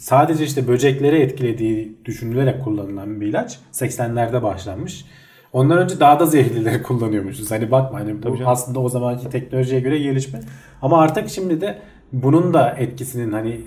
[0.00, 5.04] sadece işte böcekleri etkilediği düşünülerek kullanılan bir ilaç 80'lerde başlanmış.
[5.52, 7.50] Ondan önce daha da zehirlileri kullanıyormuşuz.
[7.50, 10.40] Hani bakma hani bu aslında o zamanki teknolojiye göre gelişme.
[10.82, 11.78] Ama artık şimdi de
[12.12, 13.60] bunun da etkisinin hani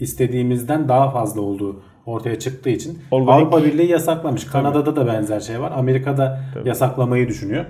[0.00, 4.44] istediğimizden daha fazla olduğu ortaya çıktığı için Organik- Avrupa Birliği yasaklamış.
[4.44, 5.72] Kanada'da da benzer şey var.
[5.76, 7.64] Amerika'da yasaklamayı düşünüyor.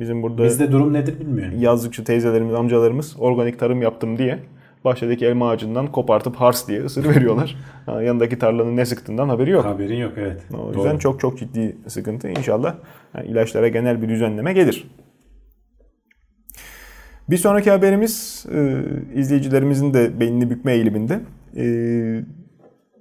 [0.00, 1.54] Bizim burada Bizde durum nedir bilmiyorum.
[1.60, 4.38] yazlıkçı teyzelerimiz, amcalarımız organik tarım yaptım diye
[4.84, 7.56] bahçedeki elma ağacından kopartıp hars diye ısır veriyorlar.
[7.86, 9.64] Yanındaki tarlanın ne sıktığından haberi yok.
[9.64, 10.42] Haberin yok evet.
[10.54, 10.76] O Doğru.
[10.76, 12.28] yüzden çok çok ciddi sıkıntı.
[12.28, 12.74] İnşallah
[13.16, 14.90] yani ilaçlara genel bir düzenleme gelir.
[17.30, 18.82] Bir sonraki haberimiz e,
[19.14, 21.20] izleyicilerimizin de beynini bükme eğiliminde.
[21.56, 21.64] E,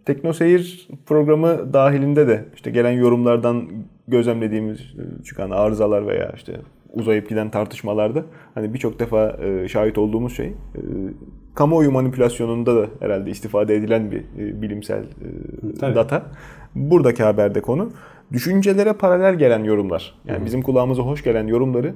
[0.06, 3.70] Teknoseyir programı dahilinde de işte gelen yorumlardan
[4.08, 6.54] gözlemlediğimiz e, çıkan arızalar veya işte
[6.94, 8.26] uzayıp giden tartışmalarda
[8.56, 10.82] hani birçok defa e, şahit olduğumuz şey e,
[11.60, 15.06] kamuoyu manipülasyonunda da herhalde istifade edilen bir e, bilimsel e,
[15.80, 15.96] Tabii.
[15.96, 16.26] data.
[16.76, 17.92] Buradaki haberde konu
[18.34, 20.16] düşüncelere paralel gelen yorumlar.
[20.28, 21.94] Yani bizim kulağımıza hoş gelen yorumları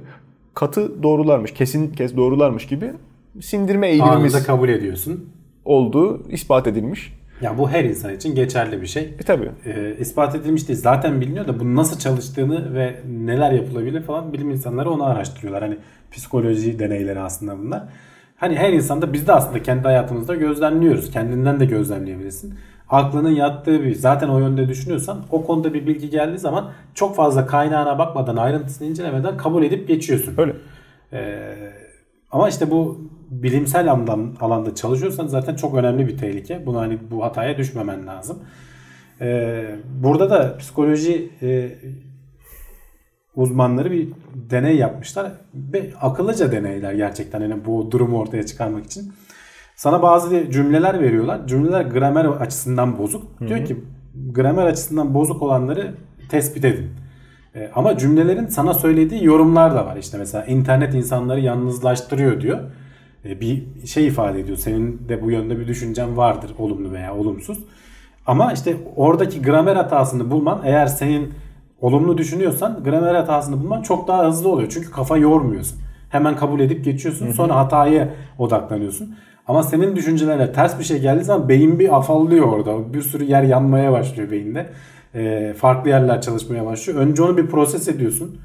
[0.54, 2.92] katı doğrularmış, kesin kes doğrularmış gibi
[3.40, 5.30] sindirme eğilimimiz Anında kabul ediyorsun.
[5.64, 7.12] olduğu ispat edilmiş.
[7.40, 9.02] Ya bu her insan için geçerli bir şey.
[9.02, 9.50] E tabii.
[9.66, 10.78] E, ispat edilmiş değil.
[10.80, 15.62] Zaten biliniyor da bunun nasıl çalıştığını ve neler yapılabilir falan bilim insanları onu araştırıyorlar.
[15.62, 15.76] Hani
[16.12, 17.88] psikoloji deneyleri aslında bunlar.
[18.36, 21.10] Hani her insanda biz de aslında kendi hayatımızda gözlemliyoruz.
[21.10, 22.54] Kendinden de gözlemleyebilirsin.
[22.88, 27.46] Aklının yattığı bir zaten o yönde düşünüyorsan o konuda bir bilgi geldiği zaman çok fazla
[27.46, 30.34] kaynağına bakmadan ayrıntısını incelemeden kabul edip geçiyorsun.
[30.38, 30.56] Öyle.
[31.12, 31.54] Ee,
[32.30, 36.66] ama işte bu bilimsel andan, alanda çalışıyorsan zaten çok önemli bir tehlike.
[36.66, 38.38] Bunu hani bu hataya düşmemen lazım.
[39.20, 41.70] Ee, burada da psikoloji e,
[43.36, 45.32] uzmanları bir deney yapmışlar.
[45.54, 49.12] Ve akıllıca deneyler gerçekten yani bu durumu ortaya çıkarmak için.
[49.76, 51.46] Sana bazı cümleler veriyorlar.
[51.46, 53.22] Cümleler gramer açısından bozuk.
[53.38, 53.48] Hı-hı.
[53.48, 53.76] Diyor ki
[54.32, 55.94] gramer açısından bozuk olanları
[56.28, 56.90] tespit edin.
[57.54, 59.96] E, ama cümlelerin sana söylediği yorumlar da var.
[59.96, 62.60] İşte mesela internet insanları yalnızlaştırıyor diyor.
[63.24, 64.58] E, bir şey ifade ediyor.
[64.58, 67.58] Senin de bu yönde bir düşüncen vardır olumlu veya olumsuz.
[68.26, 71.32] Ama işte oradaki gramer hatasını bulman eğer senin
[71.80, 74.68] olumlu düşünüyorsan gramer hatasını bulman çok daha hızlı oluyor.
[74.74, 75.78] Çünkü kafa yormuyorsun.
[76.08, 77.30] Hemen kabul edip geçiyorsun.
[77.32, 78.08] Sonra hataya
[78.38, 79.14] odaklanıyorsun.
[79.48, 82.94] Ama senin düşüncelerine ters bir şey geldiği zaman beyin bir afallıyor orada.
[82.94, 84.66] Bir sürü yer yanmaya başlıyor beyinde.
[85.14, 86.98] E, farklı yerler çalışmaya başlıyor.
[86.98, 88.38] Önce onu bir proses ediyorsun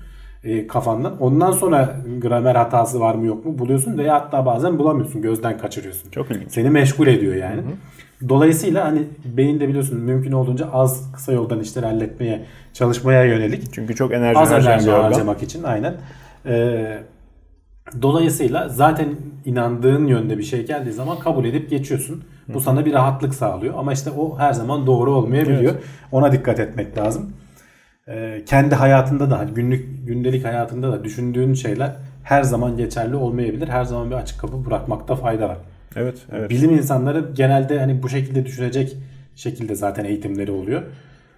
[0.43, 1.21] e, kafandan.
[1.21, 5.21] Ondan sonra gramer hatası var mı yok mu buluyorsun veya hatta bazen bulamıyorsun.
[5.21, 6.11] Gözden kaçırıyorsun.
[6.11, 6.51] Çok ilginç.
[6.51, 7.61] Seni meşgul ediyor yani.
[7.61, 7.71] Hı hı.
[8.29, 13.73] Dolayısıyla hani beyinde biliyorsun mümkün olduğunca az kısa yoldan işleri halletmeye çalışmaya yönelik.
[13.73, 15.95] Çünkü çok enerji az enerji harcamak için aynen.
[16.45, 16.97] Ee,
[18.01, 19.07] dolayısıyla zaten
[19.45, 22.23] inandığın yönde bir şey geldiği zaman kabul edip geçiyorsun.
[22.47, 25.73] Bu sana bir rahatlık sağlıyor ama işte o her zaman doğru olmayabiliyor.
[25.73, 25.83] Evet.
[26.11, 27.33] Ona dikkat etmek lazım.
[28.07, 33.67] Ee, kendi hayatında da hani günlük gündelik hayatında da düşündüğün şeyler her zaman geçerli olmayabilir.
[33.67, 35.57] Her zaman bir açık kapı bırakmakta fayda var.
[35.99, 36.49] Evet, evet.
[36.49, 38.97] Bilim insanları genelde hani bu şekilde düşünecek
[39.35, 40.83] şekilde zaten eğitimleri oluyor.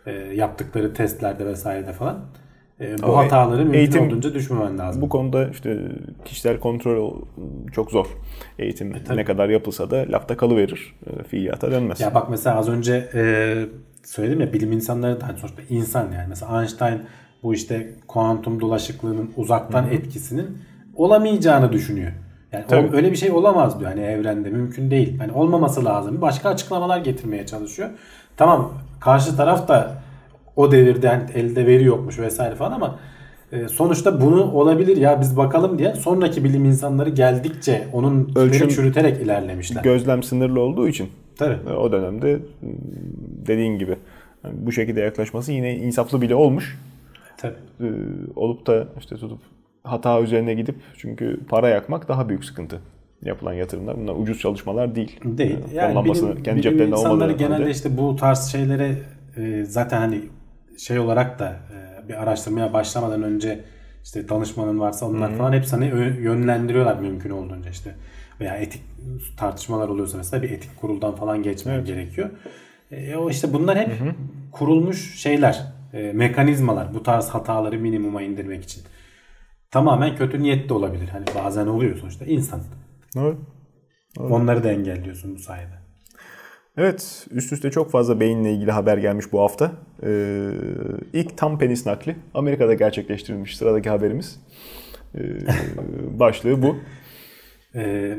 [0.05, 2.25] E, yaptıkları testlerde vesairede falan.
[2.79, 5.01] E, bu o hataları mümkün eğitim, olduğunca düşmemen lazım.
[5.01, 5.77] Bu konuda işte
[6.25, 7.21] kişisel kontrol
[7.71, 8.07] çok zor.
[8.59, 10.95] Eğitim e, ne kadar yapılsa da lafta kalıverir.
[11.07, 11.99] E, fiiliyata dönmez.
[11.99, 13.55] Ya bak mesela az önce e,
[14.03, 16.27] söyledim ya bilim insanları da hani sonuçta insan yani.
[16.29, 17.01] Mesela Einstein
[17.43, 19.93] bu işte kuantum dolaşıklığının uzaktan Hı-hı.
[19.93, 20.57] etkisinin
[20.95, 22.11] olamayacağını düşünüyor.
[22.51, 25.19] Yani o, öyle bir şey olamaz diyor hani evrende mümkün değil.
[25.19, 26.21] Hani olmaması lazım.
[26.21, 27.89] Başka açıklamalar getirmeye çalışıyor.
[28.37, 30.01] Tamam karşı taraf da
[30.55, 32.99] o devirde hani elde veri yokmuş vesaire falan ama
[33.51, 39.21] e, sonuçta bunu olabilir ya biz bakalım diye sonraki bilim insanları geldikçe onun ölçüm çürüterek
[39.21, 39.83] ilerlemişler.
[39.83, 41.09] Gözlem sınırlı olduğu için.
[41.37, 41.57] Tabii.
[41.69, 42.39] E, o dönemde
[43.47, 43.97] dediğin gibi
[44.43, 46.79] yani bu şekilde yaklaşması yine insaflı bile olmuş.
[47.37, 47.55] Tabii.
[47.81, 47.85] Ee,
[48.35, 49.39] olup da işte tutup
[49.83, 52.79] hata üzerine gidip çünkü para yakmak daha büyük sıkıntı
[53.23, 53.97] yapılan yatırımlar.
[53.97, 55.19] Bunlar ucuz çalışmalar değil.
[55.23, 55.57] Değil.
[55.73, 57.71] Yani, yani bilim, kendi bilim insanları genelde halde.
[57.71, 58.97] işte bu tarz şeylere
[59.37, 60.21] e, zaten hani
[60.77, 63.59] şey olarak da e, bir araştırmaya başlamadan önce
[64.03, 65.37] işte danışmanın varsa onlar Hı-hı.
[65.37, 65.85] falan hepsini
[66.21, 67.95] yönlendiriyorlar mümkün olduğunca işte
[68.39, 68.81] veya etik
[69.37, 71.87] tartışmalar oluyorsa mesela bir etik kuruldan falan geçmen evet.
[71.87, 72.29] gerekiyor.
[72.91, 74.13] E, o işte bunlar hep Hı-hı.
[74.51, 75.61] kurulmuş şeyler,
[75.93, 78.83] e, mekanizmalar bu tarz hataları minimuma indirmek için.
[79.71, 81.09] Tamamen kötü niyet de olabilir.
[81.09, 82.59] Hani bazen oluyor sonuçta insan.
[83.17, 83.35] Evet.
[84.19, 84.31] evet.
[84.31, 85.81] Onları da engelliyorsun bu sayede.
[86.77, 89.71] Evet, üst üste çok fazla beyinle ilgili haber gelmiş bu hafta.
[90.03, 90.49] Ee,
[91.13, 94.39] ilk tam penis nakli Amerika'da gerçekleştirilmiş sıradaki haberimiz.
[95.15, 95.19] Ee,
[96.19, 96.75] başlığı bu.
[97.75, 98.17] Ee,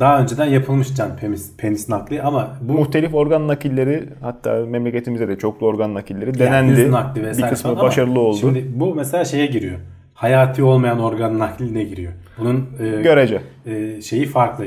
[0.00, 5.38] daha önceden yapılmış can penis, penis nakli ama bu muhtelif organ nakilleri hatta memleketimizde de
[5.38, 6.80] çoklu organ nakilleri denendi.
[6.80, 8.36] Yani nakli bir kısmı başarılı oldu.
[8.36, 9.78] Şimdi bu mesela şeye giriyor.
[10.14, 12.12] Hayati olmayan organ nakline giriyor.
[12.38, 14.64] Bunun e, görece e, şeyi farklı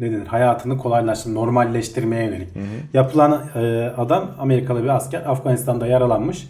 [0.00, 2.54] ne denir hayatını kolaylaştırma, normalleştirmeye yönelik.
[2.54, 2.64] Hı hı.
[2.94, 6.48] Yapılan e, adam Amerikalı bir asker Afganistan'da yaralanmış.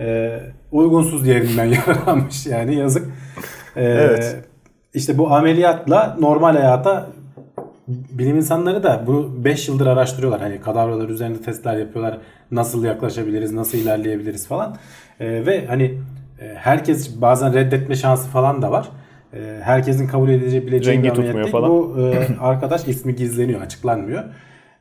[0.00, 0.38] E,
[0.72, 3.06] uygunsuz yerinden yaralanmış yani yazık.
[3.76, 4.36] E, evet.
[4.94, 7.06] İşte bu ameliyatla normal hayata
[7.88, 10.40] bilim insanları da bu 5 yıldır araştırıyorlar.
[10.40, 12.18] Hani kadavralar üzerinde testler yapıyorlar.
[12.50, 14.76] Nasıl yaklaşabiliriz, nasıl ilerleyebiliriz falan.
[15.20, 15.98] E, ve hani
[16.54, 18.88] herkes bazen reddetme şansı falan da var.
[19.34, 21.52] Ee, herkesin kabul edebileceği Rengi bir ameliyat değil.
[21.52, 21.70] Falan.
[21.70, 24.24] Bu e, arkadaş ismi gizleniyor, açıklanmıyor.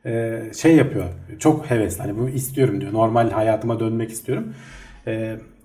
[0.06, 1.06] E, şey yapıyor,
[1.40, 2.02] çok hevesli.
[2.02, 2.94] Hani bu istiyorum diyor.
[2.94, 4.54] Normal hayatıma dönmek istiyorum.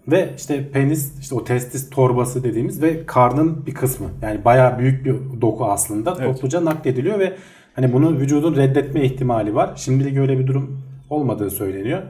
[0.08, 4.06] Ve işte penis, işte o testis torbası dediğimiz ve karnın bir kısmı.
[4.22, 6.16] Yani bayağı büyük bir doku aslında.
[6.20, 6.34] Evet.
[6.34, 7.32] Topluca naklediliyor ve
[7.74, 9.72] hani bunu vücudun reddetme ihtimali var.
[9.76, 12.02] Şimdilik öyle bir durum olmadığı söyleniyor.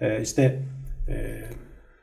[0.00, 0.62] E, işte
[1.08, 1.14] e,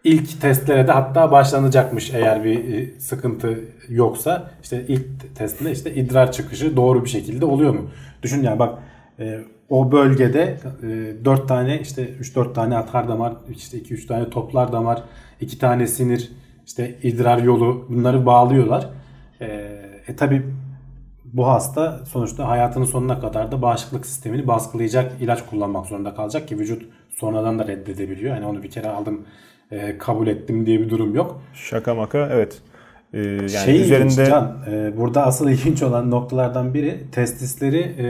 [0.04, 4.51] ilk testlere de hatta başlanacakmış eğer bir e, sıkıntı yoksa.
[4.64, 7.89] işte ilk testinde işte idrar çıkışı doğru bir şekilde oluyor mu?
[8.24, 8.80] Düşün yani bak
[9.20, 9.39] e,
[9.70, 15.04] o bölgede e, 4 tane işte 3-4 tane atar damar, işte 2-3 tane toplar damar,
[15.41, 16.32] 2 tane sinir,
[16.66, 18.89] işte idrar yolu bunları bağlıyorlar.
[19.41, 19.45] E,
[20.08, 20.43] e tabi
[21.26, 26.60] bu hasta sonuçta hayatının sonuna kadar da bağışıklık sistemini baskılayacak ilaç kullanmak zorunda kalacak ki
[26.60, 28.36] vücut sonradan da reddedebiliyor.
[28.36, 29.26] Yani onu bir kere aldım
[29.74, 31.41] e, kabul ettim diye bir durum yok.
[31.53, 32.61] Şaka maka evet.
[33.13, 38.07] Ee, yani şey üzerinde ilginç, Can, e, burada asıl ilginç olan noktalardan biri testisleri e,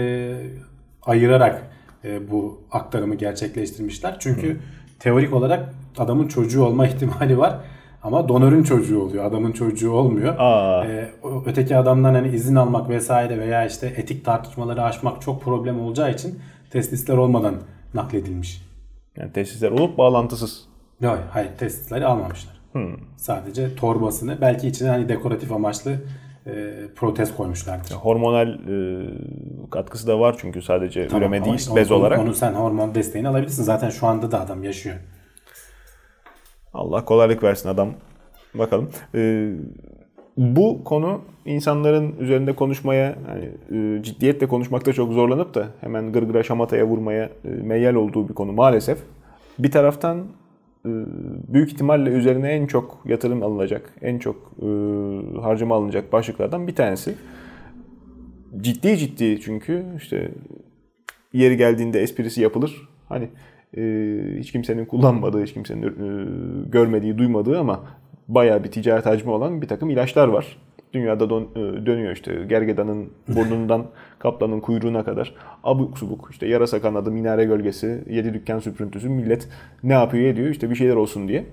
[1.01, 1.68] ayırarak
[2.05, 4.16] e, bu aktarımı gerçekleştirmişler.
[4.20, 4.57] Çünkü Hı.
[4.99, 7.59] teorik olarak adamın çocuğu olma ihtimali var.
[8.03, 9.26] Ama donörün çocuğu oluyor.
[9.26, 10.36] Adamın çocuğu olmuyor.
[10.38, 10.86] Aa.
[10.86, 11.09] Ee,
[11.45, 16.39] öteki adamdan hani izin almak vesaire veya işte etik tartışmaları aşmak çok problem olacağı için
[16.70, 17.55] testisler olmadan
[17.93, 18.61] nakledilmiş.
[19.18, 20.72] Yani testisler olup bağlantısız.
[21.02, 22.54] Yok hayır testisleri almamışlar.
[22.72, 22.96] Hmm.
[23.18, 25.91] Sadece torbasını belki içine hani dekoratif amaçlı
[26.46, 27.91] e, protez koymuşlardır.
[27.91, 29.10] Ya, hormonal e,
[29.72, 32.20] katkısı da var çünkü sadece tamam, üreme değil bez onu, olarak.
[32.20, 33.64] Onu sen hormon desteğini alabilirsin.
[33.64, 34.96] Zaten şu anda da adam yaşıyor.
[36.74, 37.94] Allah kolaylık versin adam.
[38.54, 38.89] Bakalım.
[39.16, 39.54] Ee,
[40.38, 43.52] bu konu insanların üzerinde konuşmaya, yani,
[43.98, 48.52] e, ciddiyetle konuşmakta çok zorlanıp da hemen gırgıra şamataya vurmaya e, meyyal olduğu bir konu
[48.52, 49.00] maalesef.
[49.60, 50.26] Bir taraftan
[51.48, 54.68] büyük ihtimalle üzerine en çok yatırım alınacak, en çok e,
[55.42, 57.16] harcama alınacak başlıklardan bir tanesi.
[58.62, 60.32] Ciddi ciddi çünkü işte
[61.34, 62.90] yeri geldiğinde esprisi yapılır.
[63.10, 63.30] Hani
[63.78, 63.82] e,
[64.40, 67.84] hiç kimsenin kullanmadığı, hiç kimsenin görmediği, duymadığı ama
[68.28, 70.58] bayağı bir ticaret hacmi olan bir takım ilaçlar var.
[70.94, 72.46] Dünyada don, dönüyor işte.
[72.50, 73.86] Gergedanın burnundan
[74.20, 79.50] kaplanın kuyruğuna kadar abuk subuk işte yarasa kanadı, minare gölgesi, yedi dükkan süprüntüsü millet
[79.84, 80.50] ne yapıyor ediyor?
[80.50, 81.46] İşte bir şeyler olsun diye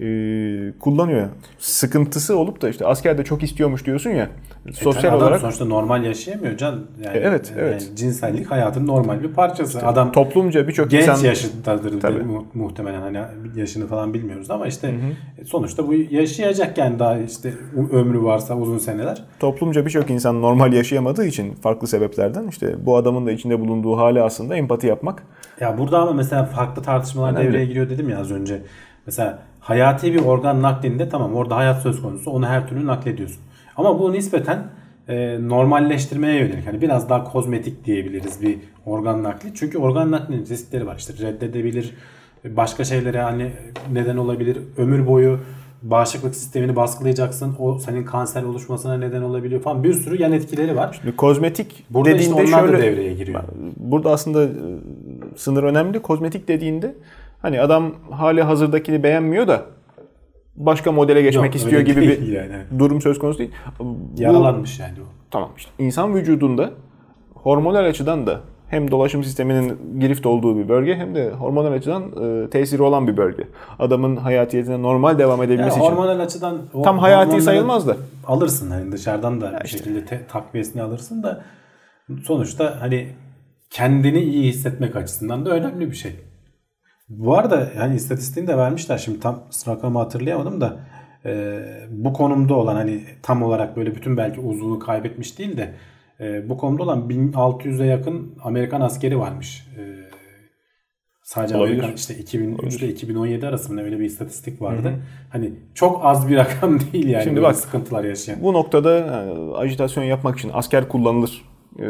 [0.00, 1.28] e, kullanıyor.
[1.58, 4.30] Sıkıntısı olup da işte askerde çok istiyormuş diyorsun ya.
[4.66, 6.80] E sosyal adam olarak sonuçta normal yaşayamıyor can.
[7.04, 7.82] Yani, e, evet, evet.
[7.82, 9.78] Yani cinsellik hayatın normal bir parçası.
[9.78, 12.22] İşte adam toplumca birçok genç insan yaşındadır tabii.
[12.22, 13.18] mu- muhtemelen hani
[13.56, 15.44] yaşını falan bilmiyoruz ama işte hı hı.
[15.46, 17.54] sonuçta bu yaşayacak yani daha işte
[17.92, 19.24] ömrü varsa uzun seneler.
[19.40, 24.22] Toplumca birçok insan normal yaşayamadığı için farklı sebeplerden işte bu adamın da içinde bulunduğu hali
[24.22, 25.22] aslında empati yapmak.
[25.60, 27.48] Ya burada ama mesela farklı tartışmalar Önemli.
[27.48, 28.62] devreye giriyor dedim ya az önce.
[29.08, 33.40] Mesela hayati bir organ naklinde tamam orada hayat söz konusu onu her türlü naklediyorsun.
[33.76, 34.66] Ama bu nispeten
[35.08, 36.66] e, normalleştirmeye yönelik.
[36.66, 39.54] Hani biraz daha kozmetik diyebiliriz bir organ nakli.
[39.54, 40.96] Çünkü organ naklinin riskleri var.
[40.98, 41.94] İşte reddedebilir,
[42.44, 43.52] başka şeylere hani
[43.92, 44.58] neden olabilir.
[44.76, 45.38] Ömür boyu
[45.82, 47.56] bağışıklık sistemini baskılayacaksın.
[47.58, 49.84] O senin kanser oluşmasına neden olabiliyor falan.
[49.84, 50.98] Bir sürü yan etkileri var.
[51.02, 53.40] Şimdi kozmetik burada dediğinde işte onlar şöyle, da devreye giriyor.
[53.76, 54.50] Burada aslında e,
[55.36, 56.02] sınır önemli.
[56.02, 56.94] Kozmetik dediğinde
[57.42, 59.62] Hani adam hali hazırdakini beğenmiyor da
[60.56, 62.62] başka modele geçmek Yok, istiyor gibi bir yani.
[62.78, 63.50] durum söz konusu değil.
[64.16, 65.06] Yaralanmış yani o.
[65.30, 66.70] Tamam işte insan vücudunda
[67.34, 72.50] hormonal açıdan da hem dolaşım sisteminin girift olduğu bir bölge hem de hormonal açıdan e,
[72.50, 73.44] tesiri olan bir bölge.
[73.78, 77.96] Adamın hayatiyetine normal devam edebilmesi yani hormonal açıdan tam hayati sayılmaz da.
[78.26, 79.78] Alırsın hani dışarıdan da ya bir işte.
[79.78, 81.44] şekilde te, takviyesini alırsın da
[82.24, 83.08] sonuçta hani
[83.70, 86.12] kendini iyi hissetmek açısından da önemli bir şey.
[87.08, 88.98] Bu arada yani istatistiğini de vermişler.
[88.98, 90.80] Şimdi tam rakamı hatırlayamadım da
[91.24, 95.74] e, bu konumda olan hani tam olarak böyle bütün belki uzunluğu kaybetmiş değil de
[96.20, 99.68] e, bu konumda olan 1600'e yakın Amerikan askeri varmış.
[99.78, 99.82] E,
[101.22, 101.74] sadece Olabilir.
[101.74, 104.88] Amerikan işte 2003 ile 2017 arasında öyle bir istatistik vardı.
[104.88, 104.98] Hı hı.
[105.30, 107.24] Hani çok az bir rakam değil yani.
[107.24, 108.42] Şimdi bak sıkıntılar yaşayan.
[108.42, 111.44] Bu noktada yani, ajitasyon yapmak için asker kullanılır.
[111.80, 111.84] Ee,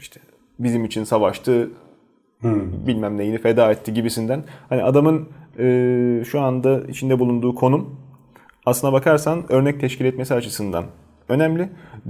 [0.00, 0.20] işte
[0.58, 1.70] bizim için savaştı,
[2.40, 2.86] hmm.
[2.86, 4.44] bilmem neyini feda etti gibisinden.
[4.68, 5.28] Hani adamın
[5.58, 7.96] e, şu anda içinde bulunduğu konum
[8.66, 10.84] aslına bakarsan örnek teşkil etmesi açısından
[11.28, 11.68] önemli.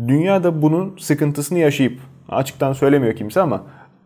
[0.08, 3.62] Dünyada bunun sıkıntısını yaşayıp açıktan söylemiyor kimse ama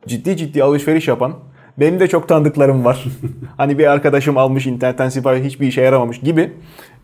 [0.07, 1.35] ciddi ciddi alışveriş yapan
[1.81, 3.05] benim de çok tanıdıklarım var.
[3.57, 6.53] hani bir arkadaşım almış internetten sipariş hiçbir işe yaramamış gibi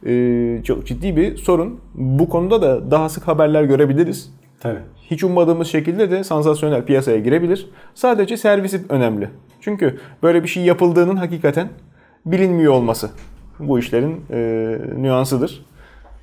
[0.06, 1.80] e, çok ciddi bir sorun.
[1.94, 4.37] Bu konuda da daha sık haberler görebiliriz.
[4.60, 4.80] Tabii.
[5.10, 7.70] Hiç ummadığımız şekilde de sansasyonel piyasaya girebilir.
[7.94, 9.28] Sadece servisi önemli.
[9.60, 11.68] Çünkü böyle bir şey yapıldığının hakikaten
[12.26, 13.10] bilinmiyor olması
[13.58, 14.38] bu işlerin e,
[14.96, 15.64] nüansıdır.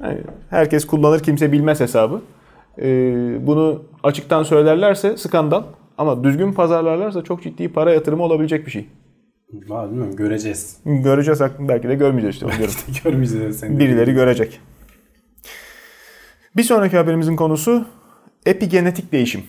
[0.03, 0.17] Yani
[0.49, 2.21] herkes kullanır kimse bilmez hesabı.
[2.81, 2.87] E,
[3.47, 5.63] bunu açıktan söylerlerse skandal
[5.97, 8.89] ama düzgün pazarlarlarsa çok ciddi para yatırımı olabilecek bir şey.
[9.67, 10.77] Vallahi bilmiyorum göreceğiz.
[10.85, 12.47] Göreceğiz belki de görmeyeceğiz işte.
[12.47, 13.63] Belki de görmeyeceğiz.
[13.63, 14.59] Birileri görecek.
[16.55, 17.85] Bir sonraki haberimizin konusu
[18.45, 19.43] Epigenetik değişim.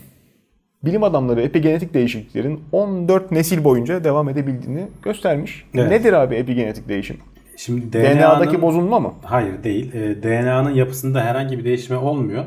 [0.85, 5.65] Bilim adamları epigenetik değişikliklerin 14 nesil boyunca devam edebildiğini göstermiş.
[5.75, 5.91] Evet.
[5.91, 7.17] Nedir abi epigenetik değişim?
[7.57, 9.13] Şimdi DNA'daki bozulma mı?
[9.25, 9.95] Hayır değil.
[9.95, 12.45] E, DNA'nın yapısında herhangi bir değişme olmuyor.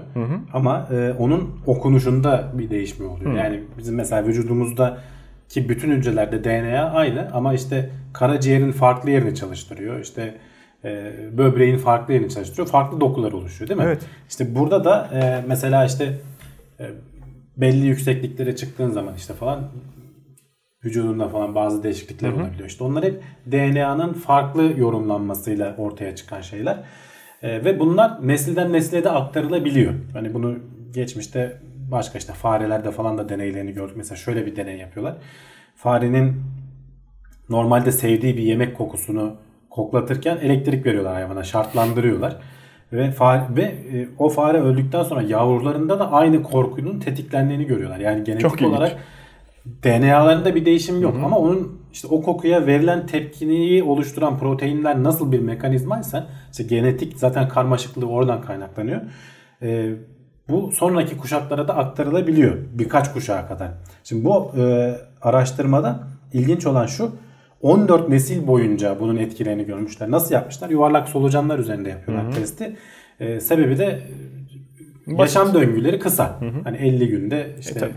[0.53, 3.33] Ama e, onun okunuşunda bir değişme oluyor.
[3.33, 4.97] Yani bizim mesela vücudumuzda
[5.49, 9.99] ki bütün hücrelerde DNA aynı ama işte karaciğerin farklı yerini çalıştırıyor.
[9.99, 10.35] İşte
[10.85, 12.67] e, böbreğin farklı yerini çalıştırıyor.
[12.67, 13.85] Farklı dokular oluşuyor değil mi?
[13.85, 14.01] Evet.
[14.29, 16.13] İşte burada da e, mesela işte
[17.57, 19.71] belli yüksekliklere çıktığın zaman işte falan
[20.85, 22.69] vücudunda falan bazı değişiklikler olabiliyor.
[22.69, 26.83] İşte onlar hep DNA'nın farklı yorumlanmasıyla ortaya çıkan şeyler.
[27.41, 29.93] Ee, ve bunlar nesilden nesile de aktarılabiliyor.
[30.13, 30.59] Hani bunu
[30.93, 31.61] geçmişte
[31.91, 33.97] başka işte farelerde falan da deneylerini gördük.
[33.97, 35.17] Mesela şöyle bir deney yapıyorlar.
[35.75, 36.41] Farenin
[37.49, 39.35] normalde sevdiği bir yemek kokusunu
[39.69, 42.37] koklatırken elektrik veriyorlar hayvana, şartlandırıyorlar.
[42.93, 47.99] Ve fare, ve e, o fare öldükten sonra yavrularında da aynı korkunun tetiklendiğini görüyorlar.
[47.99, 48.97] Yani genetik Çok olarak
[49.83, 55.39] DNA'larında bir değişim yok ama onun işte o kokuya verilen tepkiniyi oluşturan proteinler nasıl bir
[55.39, 59.01] mekanizmaysa işte genetik zaten karmaşıklığı oradan kaynaklanıyor.
[59.61, 59.93] Ee,
[60.49, 63.71] bu sonraki kuşaklara da aktarılabiliyor birkaç kuşağa kadar.
[64.03, 65.99] Şimdi bu e, araştırmada
[66.33, 67.11] ilginç olan şu
[67.61, 70.11] 14 nesil boyunca bunun etkilerini görmüşler.
[70.11, 70.69] Nasıl yapmışlar?
[70.69, 72.75] Yuvarlak solucanlar üzerinde yapıyorlar testi.
[73.19, 73.85] Ee, sebebi de
[75.07, 76.39] e, yaşam döngüleri kısa.
[76.63, 77.91] Hani 50 günde işte tabii.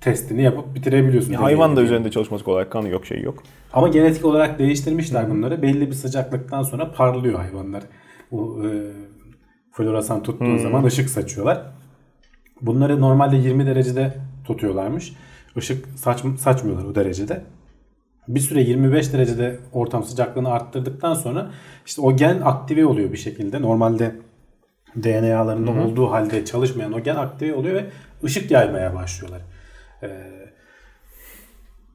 [0.00, 1.32] testini yapıp bitirebiliyorsun.
[1.32, 2.68] Hayvan da üzerinde çalışması kolay.
[2.68, 3.42] Kanı yok şey yok.
[3.72, 5.62] Ama genetik olarak değiştirmişler bunları.
[5.62, 7.82] Belli bir sıcaklıktan sonra parlıyor hayvanlar.
[8.30, 8.68] Bu e,
[9.72, 11.62] floresan tuttuğu zaman ışık saçıyorlar.
[12.60, 15.12] Bunları normalde 20 derecede tutuyorlarmış.
[15.56, 17.42] Işık saç, saçmıyorlar o derecede.
[18.28, 21.50] Bir süre 25 derecede ortam sıcaklığını arttırdıktan sonra
[21.86, 23.62] işte o gen aktive oluyor bir şekilde.
[23.62, 24.12] Normalde
[25.02, 27.84] DNA'larında olduğu halde çalışmayan o gen aktive oluyor ve
[28.24, 29.40] ışık yaymaya başlıyorlar.
[30.02, 30.08] Ee,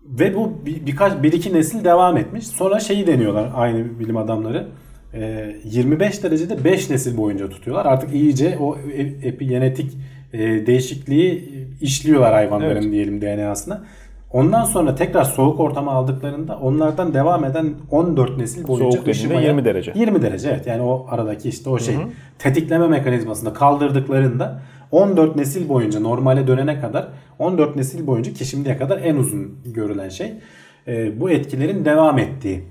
[0.05, 2.47] ve bu bir, birkaç bir iki nesil devam etmiş.
[2.47, 4.67] Sonra şeyi deniyorlar aynı bilim adamları.
[5.13, 7.85] Ee, 25 derecede 5 nesil boyunca tutuyorlar.
[7.85, 9.97] Artık iyice o e- epigenetik
[10.33, 11.49] e, değişikliği
[11.81, 12.91] işliyorlar hayvanların Evet.
[12.91, 13.85] diyelim DNA'sına.
[14.33, 19.65] Ondan sonra tekrar soğuk ortama aldıklarında onlardan devam eden 14 nesil boyunca Soğuk ışımaya- 20
[19.65, 19.91] derece.
[19.95, 20.67] 20 derece evet.
[20.67, 21.95] Yani o aradaki işte o şey
[22.39, 24.61] tetikleme mekanizmasını kaldırdıklarında
[24.91, 27.07] 14 nesil boyunca normale dönene kadar
[27.39, 30.33] 14 nesil boyunca ki şimdiye kadar en uzun görülen şey
[30.87, 32.63] e, bu etkilerin devam ettiği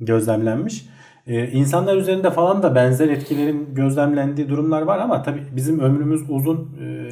[0.00, 0.86] gözlemlenmiş.
[1.26, 6.56] E, insanlar üzerinde falan da benzer etkilerin gözlemlendiği durumlar var ama tabii bizim ömrümüz uzun
[6.82, 7.08] e,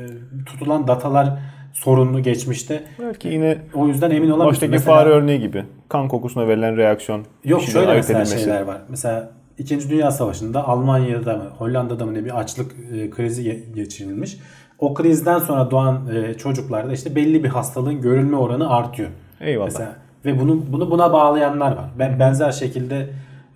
[0.46, 1.38] tutulan datalar
[1.80, 2.82] sorunlu geçmişte.
[2.98, 4.48] Belki yine O yüzden emin olamıyorsun.
[4.50, 5.64] baştaki Mesela- fare örneği gibi.
[5.88, 7.24] Kan kokusuna verilen reaksiyon.
[7.44, 8.44] Yok şöyle mesela edilmesi.
[8.44, 8.78] şeyler var.
[8.88, 9.90] Mesela 2.
[9.90, 14.38] Dünya Savaşı'nda Almanya'da mı Hollanda'da mı ne bir açlık e, krizi ge- geçirilmiş.
[14.78, 19.08] O krizden sonra doğan e, çocuklarda işte belli bir hastalığın görülme oranı artıyor.
[19.40, 19.66] Eyvallah.
[19.66, 21.84] Mesela ve bunu bunu buna bağlayanlar var.
[21.98, 23.08] Ben benzer şekilde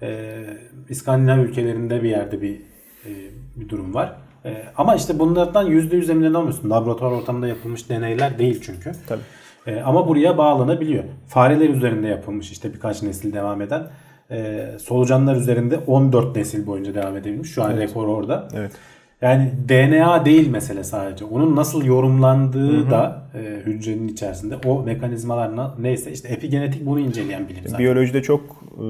[0.03, 0.29] e,
[0.89, 2.55] İskandinav ülkelerinde bir yerde bir
[3.07, 3.11] e,
[3.57, 4.13] bir durum var.
[4.45, 6.71] E, ama işte bunlardan %100 emin olamıyorsun.
[6.71, 8.93] Laboratuvar ortamında yapılmış deneyler değil çünkü.
[9.09, 9.21] Tabii.
[9.67, 11.05] E, ama buraya bağlanabiliyor.
[11.29, 13.87] Fareler üzerinde yapılmış işte birkaç nesil devam eden.
[14.31, 17.51] E, solucanlar üzerinde 14 nesil boyunca devam edebilmiş.
[17.53, 18.49] Şu an rekor orada.
[18.55, 18.73] Evet.
[19.23, 21.25] Yani DNA değil mesele sadece.
[21.25, 27.49] Onun nasıl yorumlandığı da e, hücrenin içerisinde o mekanizmalar na- neyse işte epigenetik bunu inceleyen
[27.49, 27.79] bilim zaten.
[27.79, 28.41] Biyolojide çok
[28.79, 28.85] e,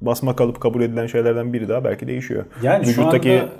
[0.00, 2.44] basma kalıp kabul edilen şeylerden biri daha belki değişiyor.
[2.62, 3.50] Yani şu Vücuttaki anda-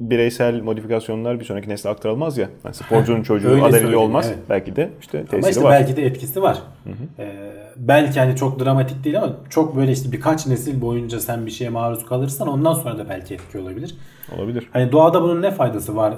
[0.00, 2.48] bireysel modifikasyonlar bir sonraki nesle aktarılmaz ya.
[2.64, 4.26] Yani sporcunun çocuğu söyleyeyim, olmaz.
[4.28, 4.38] evet.
[4.48, 5.70] Belki de işte tesiri Ama işte var.
[5.72, 6.58] belki de etkisi var.
[7.18, 11.50] Ee, belki hani çok dramatik değil ama çok böyle işte birkaç nesil boyunca sen bir
[11.50, 13.94] şeye maruz kalırsan ondan sonra da belki etki olabilir.
[14.38, 14.68] Olabilir.
[14.72, 16.14] Hani doğada bunun ne faydası var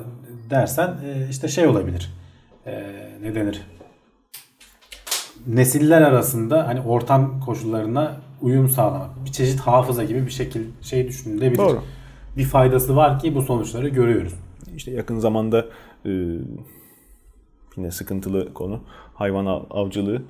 [0.50, 2.10] dersen e, işte şey olabilir.
[2.66, 2.84] E,
[3.22, 3.62] ne denir?
[5.46, 9.24] Nesiller arasında hani ortam koşullarına uyum sağlamak.
[9.24, 11.58] Bir çeşit hafıza gibi bir şekil şey düşünülebilir.
[11.58, 11.82] Doğru.
[12.36, 14.34] Bir faydası var ki bu sonuçları görüyoruz.
[14.76, 15.66] İşte yakın zamanda
[16.06, 16.10] e,
[17.76, 18.80] yine sıkıntılı konu
[19.14, 20.22] hayvan av- avcılığı.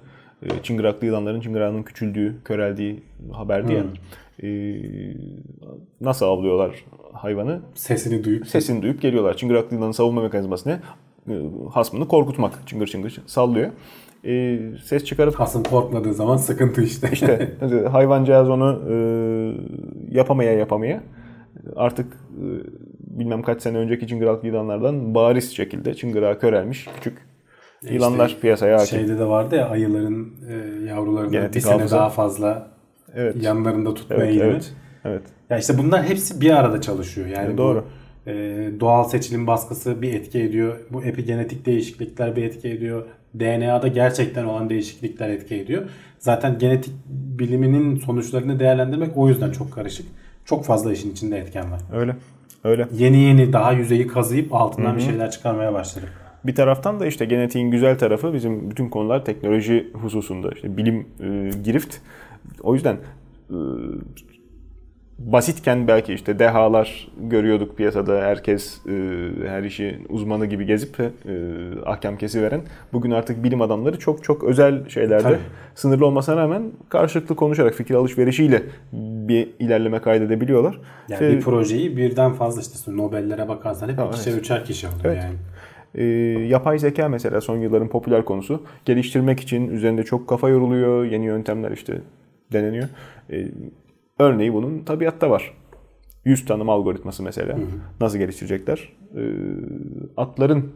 [0.42, 3.84] E, çıngıraklı yılanların çıngırağının küçüldüğü, köreldiği haberdi ya.
[4.42, 4.48] E,
[6.00, 7.60] nasıl avlıyorlar hayvanı?
[7.74, 9.36] Sesini duyup Sesini duyup geliyorlar.
[9.36, 10.80] Çıngıraklı yılanın savunma mekanizması ne?
[11.28, 11.34] E,
[11.72, 12.52] hasmını korkutmak.
[12.66, 13.70] Çıngır çıngır sallıyor.
[14.24, 17.10] E, ses çıkarıp hasım korkmadığı zaman sıkıntı işte.
[17.12, 17.54] işte
[17.92, 18.94] hayvancağız onu e,
[20.10, 21.02] yapamaya yapamaya
[21.76, 22.44] artık e,
[23.18, 27.18] bilmem kaç sene önceki çıngıraklı yılanlardan bariz şekilde çıngırağı körelmiş küçük
[27.90, 28.98] yılanlar piyasaya hakim.
[28.98, 31.96] Şeyde de vardı ya ayıların e, yavrularını Genetik bir sene hafıza.
[31.96, 32.70] daha fazla
[33.14, 33.42] Evet.
[33.42, 34.50] yanlarında tutma Evet, eğilimi.
[34.50, 34.72] evet,
[35.04, 35.22] evet.
[35.50, 37.26] Ya işte bunlar hepsi bir arada çalışıyor.
[37.26, 37.84] Yani E, bu doğru.
[38.26, 38.32] e,
[38.80, 40.76] doğal seçilim baskısı bir etki ediyor.
[40.90, 43.04] Bu epigenetik değişiklikler bir etki ediyor.
[43.40, 45.82] DNA'da gerçekten olan değişiklikler etki ediyor.
[46.18, 46.94] Zaten genetik
[47.38, 50.06] biliminin sonuçlarını değerlendirmek o yüzden çok karışık.
[50.44, 51.80] Çok fazla işin içinde etken var.
[51.92, 52.16] Öyle.
[52.64, 52.88] Öyle.
[52.92, 54.96] Yeni yeni daha yüzeyi kazıyıp altından Hı-hı.
[54.96, 56.06] bir şeyler çıkarmaya başladı.
[56.44, 61.50] Bir taraftan da işte genetiğin güzel tarafı bizim bütün konular teknoloji hususunda işte bilim e,
[61.64, 61.96] girift.
[62.62, 62.96] O yüzden
[63.50, 63.56] e,
[65.18, 68.90] basitken belki işte dehalar görüyorduk piyasada herkes e,
[69.46, 71.10] her işi uzmanı gibi gezip e,
[71.86, 72.60] ahkam kesiveren
[72.92, 75.38] bugün artık bilim adamları çok çok özel şeylerde Tabii.
[75.74, 78.62] sınırlı olmasına rağmen karşılıklı konuşarak fikir alışverişiyle
[79.28, 80.80] bir ilerleme kaydedebiliyorlar.
[81.08, 84.14] Yani ee, bir projeyi birden fazla işte Nobel'lere bakarsan hep evet.
[84.14, 85.24] ikişer üçer kişi alıyor evet.
[85.24, 85.36] yani.
[85.94, 86.04] E,
[86.46, 88.62] yapay zeka mesela son yılların popüler konusu.
[88.84, 91.04] Geliştirmek için üzerinde çok kafa yoruluyor.
[91.04, 92.00] Yeni yöntemler işte
[92.52, 92.88] deneniyor.
[93.32, 93.48] E,
[94.18, 95.54] Örneği bunun tabiatta var.
[96.24, 97.56] Yüz tanım algoritması mesela.
[97.56, 97.66] Hı hı.
[98.00, 98.92] Nasıl geliştirecekler?
[99.16, 99.20] Ee,
[100.16, 100.72] atların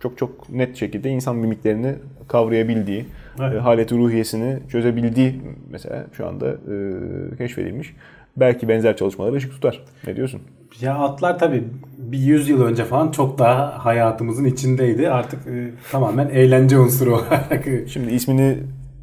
[0.00, 1.94] çok çok net şekilde insan mimiklerini
[2.28, 3.06] kavrayabildiği,
[3.40, 3.54] evet.
[3.54, 5.40] e, haleti ruhiyesini çözebildiği
[5.70, 7.94] mesela şu anda e, keşfedilmiş.
[8.36, 9.82] Belki benzer çalışmalar ışık tutar.
[10.06, 10.40] Ne diyorsun?
[10.80, 11.64] Ya atlar tabii
[11.98, 15.10] bir yüz yıl önce falan çok daha hayatımızın içindeydi.
[15.10, 17.68] Artık e, tamamen eğlence unsuru olarak.
[17.88, 18.58] Şimdi ismini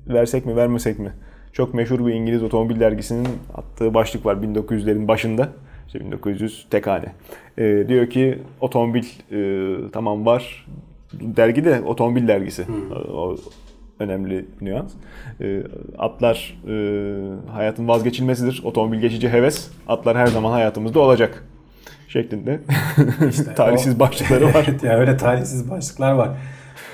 [0.07, 1.13] versek mi vermesek mi?
[1.53, 5.49] Çok meşhur bir İngiliz otomobil dergisinin attığı başlık var 1900'lerin başında.
[5.87, 7.13] İşte 1900 tek hane.
[7.57, 10.67] Ee, diyor ki otomobil e, tamam var.
[11.13, 12.67] Dergi de otomobil dergisi.
[12.67, 12.91] Hmm.
[12.91, 13.37] O,
[13.99, 14.93] önemli nüans.
[15.41, 15.63] E,
[15.97, 16.73] atlar e,
[17.51, 18.61] hayatın vazgeçilmesidir.
[18.63, 19.71] Otomobil geçici heves.
[19.87, 21.43] Atlar her zaman hayatımızda olacak
[22.07, 22.59] şeklinde
[23.29, 24.65] işte talihsiz o, başlıkları var.
[24.69, 26.29] evet ya öyle talihsiz başlıklar var.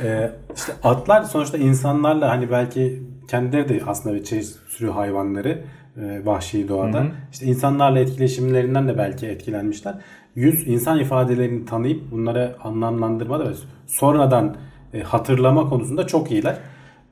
[0.03, 5.61] Ee, işte atlar sonuçta insanlarla hani belki kendileri de aslında bir çeşit sürü hayvanları
[5.97, 6.99] e, vahşi doğada.
[6.99, 7.11] Hı hı.
[7.31, 9.95] İşte insanlarla etkileşimlerinden de belki etkilenmişler.
[10.35, 13.53] Yüz insan ifadelerini tanıyıp bunları anlamlandırmada ve
[13.87, 14.55] sonradan
[14.93, 16.57] e, hatırlama konusunda çok iyiler.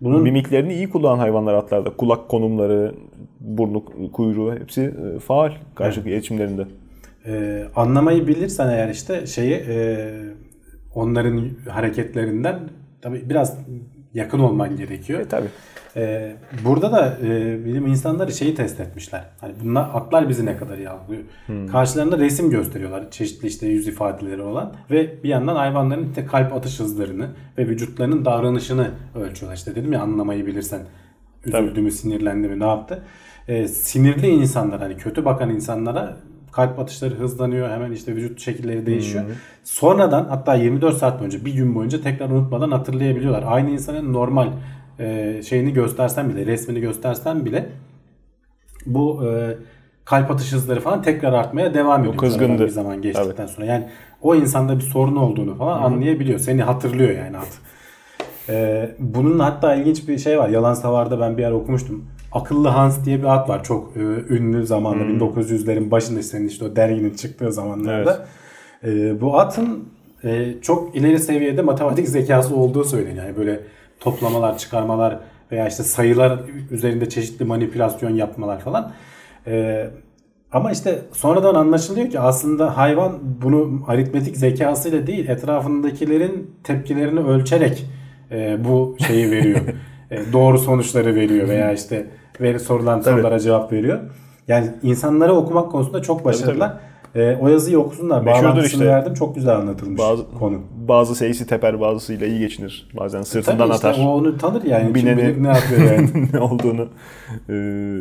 [0.01, 1.89] Bunun mimiklerini iyi kullanan hayvanlar atlarda.
[1.89, 2.95] Kulak konumları,
[3.39, 6.17] burnu, kuyruğu hepsi e, faal karşılıklı evet.
[6.17, 6.65] iletişimlerinde.
[7.25, 10.09] Ee, anlamayı bilirsen eğer işte şeyi e,
[10.95, 12.59] onların hareketlerinden
[13.01, 13.57] tabii biraz
[14.13, 15.19] yakın olman gerekiyor.
[15.19, 15.47] E, tabii.
[15.95, 16.35] Ee,
[16.65, 19.23] burada da e, bilim insanları şeyi test etmişler.
[19.41, 21.23] Hani bunlar atlar bizi ne kadar iyi algılıyor.
[21.45, 21.67] Hmm.
[21.67, 23.11] Karşılarında resim gösteriyorlar.
[23.11, 28.25] Çeşitli işte yüz ifadeleri olan ve bir yandan hayvanların işte kalp atış hızlarını ve vücutlarının
[28.25, 29.57] davranışını ölçüyorlar.
[29.57, 30.81] İşte dedim ya anlamayı bilirsen
[31.45, 33.03] üzüldü mü, sinirlendi mi, ne yaptı.
[33.47, 36.17] Ee, sinirli insanlar hani kötü bakan insanlara
[36.51, 37.69] kalp atışları hızlanıyor.
[37.69, 39.23] Hemen işte vücut şekilleri değişiyor.
[39.23, 39.31] Hmm.
[39.63, 43.43] Sonradan hatta 24 saat boyunca bir gün boyunca tekrar unutmadan hatırlayabiliyorlar.
[43.47, 44.47] Aynı insanın normal
[44.99, 47.69] e, şeyini göstersen bile, resmini göstersen bile
[48.85, 49.57] bu e,
[50.05, 52.17] kalp atış hızları falan tekrar artmaya devam ediyor.
[52.17, 52.63] Kızgındı.
[52.63, 53.47] Bir zaman geçtikten Tabii.
[53.47, 53.65] sonra.
[53.65, 53.87] Yani
[54.21, 55.85] o insanda bir sorun olduğunu falan Hı-hı.
[55.85, 56.39] anlayabiliyor.
[56.39, 57.59] Seni hatırlıyor yani at.
[58.49, 60.49] Ee, bunun hatta ilginç bir şey var.
[60.49, 62.05] Yalan Savar'da ben bir yer okumuştum.
[62.31, 63.63] Akıllı Hans diye bir at var.
[63.63, 63.99] Çok e,
[64.33, 65.03] ünlü zamanda.
[65.03, 65.17] Hmm.
[65.17, 68.27] 1900'lerin başında senin işte o derginin çıktığı zamanlarda.
[68.83, 68.95] Evet.
[68.95, 69.89] E, bu atın
[70.23, 73.25] e, çok ileri seviyede matematik zekası olduğu söyleniyor.
[73.25, 73.59] Yani böyle
[74.01, 75.19] toplamalar, çıkarmalar
[75.51, 76.39] veya işte sayılar
[76.71, 78.91] üzerinde çeşitli manipülasyon yapmalar falan.
[79.47, 79.89] Ee,
[80.51, 87.85] ama işte sonradan anlaşılıyor ki aslında hayvan bunu aritmetik zekasıyla değil etrafındakilerin tepkilerini ölçerek
[88.31, 89.61] e, bu şeyi veriyor.
[90.11, 92.07] e, doğru sonuçları veriyor veya işte
[92.41, 93.99] veri sorulan sorulara cevap veriyor.
[94.47, 96.69] Yani insanları okumak konusunda çok başarılılar.
[96.69, 96.90] Tabii, tabii.
[97.15, 98.25] E, o yazıyı okusunlar.
[98.25, 98.85] Bağlantısını işte.
[98.85, 99.13] verdim.
[99.13, 100.61] Çok güzel anlatılmış bazı, konu.
[100.87, 102.89] Bazı seyisi teper bazısıyla iyi geçinir.
[102.93, 104.03] Bazen sırtından Tabii işte atar.
[104.05, 104.95] O onu tanır yani.
[104.95, 106.09] Bineni, ne yapıyor yani.
[106.33, 106.89] ne olduğunu
[107.49, 107.55] e,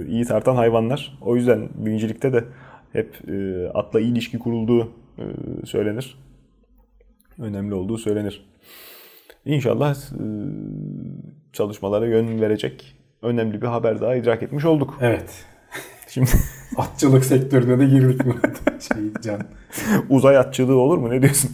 [0.08, 1.18] iyi tartan hayvanlar.
[1.20, 2.44] O yüzden binicilikte de
[2.92, 4.88] hep e, atla iyi ilişki kurulduğu
[5.18, 5.24] e,
[5.66, 6.18] söylenir.
[7.38, 8.46] Önemli olduğu söylenir.
[9.44, 10.24] İnşallah e,
[11.52, 14.98] çalışmalara yön verecek önemli bir haber daha idrak etmiş olduk.
[15.00, 15.44] Evet.
[16.08, 16.30] Şimdi
[16.76, 18.34] atçılık sektörüne de girdik mi?
[18.80, 19.40] şey can.
[20.08, 21.10] Uzay atçılığı olur mu?
[21.10, 21.50] Ne diyorsun?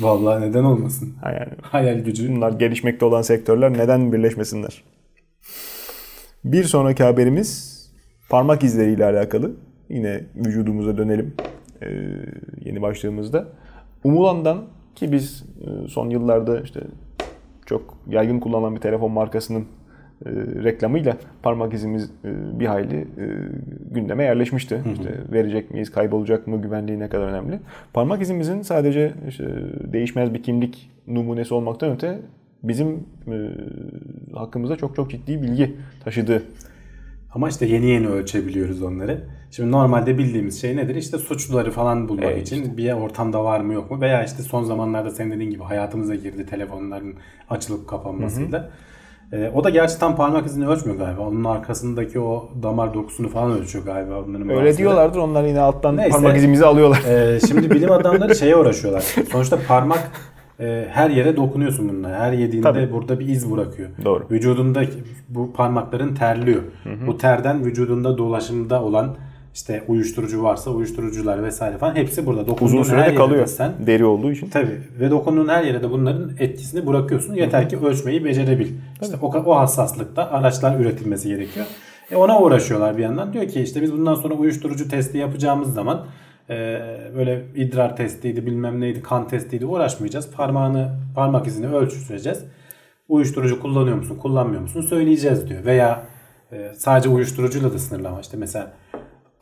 [0.00, 1.14] Vallahi neden olmasın?
[1.20, 1.52] Ha yani.
[1.62, 2.36] Hayal gücü.
[2.36, 4.82] Bunlar gelişmekte olan sektörler neden birleşmesinler?
[6.44, 7.80] Bir sonraki haberimiz
[8.28, 9.52] parmak izleriyle alakalı.
[9.88, 11.34] Yine vücudumuza dönelim.
[11.82, 11.86] Ee,
[12.64, 13.48] yeni başlığımızda.
[14.04, 14.64] Umulan'dan
[14.94, 15.44] ki biz
[15.88, 16.80] son yıllarda işte
[17.66, 19.66] çok yaygın kullanılan bir telefon markasının
[20.26, 20.30] e,
[20.64, 23.06] reklamıyla parmak izimiz e, bir hayli e,
[23.90, 24.76] gündeme yerleşmişti.
[24.76, 24.92] Hı hı.
[24.92, 27.60] İşte verecek miyiz, kaybolacak mı, güvenliği ne kadar önemli.
[27.92, 29.44] Parmak izimizin sadece işte
[29.92, 32.18] değişmez bir kimlik numunesi olmaktan öte
[32.62, 32.88] bizim
[33.28, 33.36] e,
[34.34, 36.42] hakkımızda çok çok ciddi bilgi taşıdığı
[37.34, 39.24] Ama işte yeni yeni ölçebiliyoruz onları.
[39.50, 40.94] Şimdi normalde bildiğimiz şey nedir?
[40.94, 44.00] İşte suçluları falan bulmak Evet, için bir ortamda var mı yok mu?
[44.00, 47.14] Veya işte son zamanlarda senin dediğin gibi hayatımıza girdi telefonların
[47.50, 48.70] açılıp kapanmasıyla.
[49.32, 51.22] Ee, o da gerçi tam parmak izini ölçmüyor galiba.
[51.22, 54.14] Onun arkasındaki o damar dokusunu falan ölçüyor galiba.
[54.18, 54.76] Onların Öyle bazıları.
[54.76, 56.10] diyorlardır onlar yine alttan Neyse.
[56.10, 57.02] parmak izimizi alıyorlar.
[57.08, 59.00] Ee, şimdi bilim adamları şeye uğraşıyorlar.
[59.32, 60.10] Sonuçta parmak
[60.60, 62.08] e, her yere dokunuyorsun bununla.
[62.10, 62.92] Her yediğinde Tabii.
[62.92, 63.88] burada bir iz bırakıyor.
[64.04, 64.26] Doğru.
[64.30, 64.82] Vücudunda
[65.28, 66.62] bu parmakların terliyor.
[67.06, 69.16] Bu terden vücudunda dolaşımda olan
[69.54, 72.46] işte uyuşturucu varsa uyuşturucular vesaire falan hepsi burada.
[72.46, 73.46] Dokunduğun Uzun sürede kalıyor.
[73.46, 74.48] Sen, Deri olduğu için.
[74.48, 77.34] Tabii ve dokunduğun her yere de bunların etkisini bırakıyorsun.
[77.34, 78.68] Yeter ki ölçmeyi becerebil.
[79.02, 81.66] İşte o, o hassaslıkta araçlar üretilmesi gerekiyor.
[82.10, 83.32] E ona uğraşıyorlar bir yandan.
[83.32, 86.06] Diyor ki işte biz bundan sonra uyuşturucu testi yapacağımız zaman
[86.50, 86.54] e,
[87.16, 90.30] böyle idrar testiydi bilmem neydi kan testiydi uğraşmayacağız.
[90.30, 92.44] Parmağını parmak izini ölçeceğiz.
[93.08, 95.64] Uyuşturucu kullanıyor musun kullanmıyor musun söyleyeceğiz diyor.
[95.64, 96.02] Veya
[96.52, 98.20] e, sadece uyuşturucuyla da sınırlama.
[98.20, 98.72] İşte mesela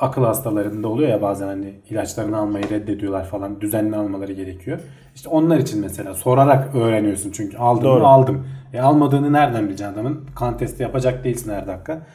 [0.02, 4.80] akıl hastalarında oluyor ya bazen hani ilaçlarını almayı reddediyorlar falan düzenli almaları gerekiyor.
[5.14, 8.06] İşte onlar için mesela sorarak öğreniyorsun çünkü aldım Doğru.
[8.06, 8.46] aldım.
[8.72, 10.26] E almadığını nereden bileceksin adamın?
[10.34, 12.06] Kan testi yapacak değilsin her dakika.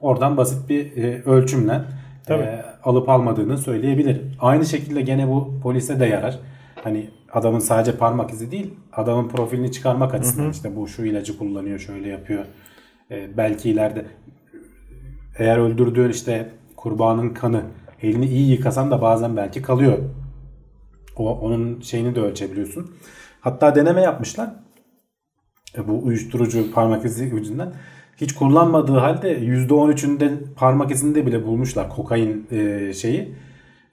[0.00, 1.80] Oradan basit bir e, ölçümle
[2.30, 4.20] e, alıp almadığını söyleyebilir.
[4.40, 6.38] Aynı şekilde gene bu polise de yarar.
[6.84, 11.78] Hani adamın sadece parmak izi değil adamın profilini çıkarmak açısından işte bu şu ilacı kullanıyor
[11.78, 12.44] şöyle yapıyor.
[13.10, 14.04] E, belki ileride
[15.38, 16.48] eğer öldürdüğün işte
[16.82, 17.62] kurbanın kanı
[18.02, 19.98] elini iyi yıkasan da bazen belki kalıyor.
[21.16, 22.90] O, onun şeyini de ölçebiliyorsun.
[23.40, 24.50] Hatta deneme yapmışlar.
[25.78, 27.72] E, bu uyuşturucu parmak izi yüzünden.
[28.16, 33.34] Hiç kullanmadığı halde %13'ünde parmak izinde bile bulmuşlar kokain e, şeyi.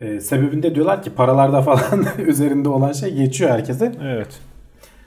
[0.02, 3.92] E, sebebinde diyorlar ki paralarda falan üzerinde olan şey geçiyor herkese.
[4.04, 4.40] Evet.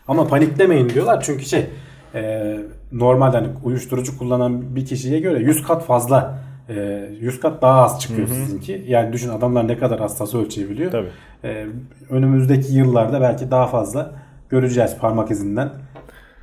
[0.08, 1.66] Ama paniklemeyin diyorlar çünkü şey
[2.14, 2.56] e,
[2.92, 6.42] normalde hani uyuşturucu kullanan bir kişiye göre 100 kat fazla
[6.76, 8.84] e, 100 kat daha az çıkıyor sizinki.
[8.88, 10.90] Yani düşün adamlar ne kadar hassas ölçebiliyor.
[10.90, 11.08] Tabii.
[11.44, 11.66] E,
[12.10, 14.12] önümüzdeki yıllarda belki daha fazla
[14.48, 15.70] göreceğiz parmak izinden.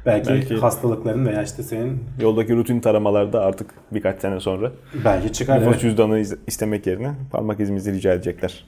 [0.06, 4.72] Belki, Belki- hastalıkların veya işte senin Yoldaki rutin taramalarda artık birkaç sene sonra
[5.06, 5.56] belki çıkar.
[5.60, 5.82] nüfus Evet.
[5.82, 8.66] cüzdanı istemek yerine parmak izimizi rica edecekler.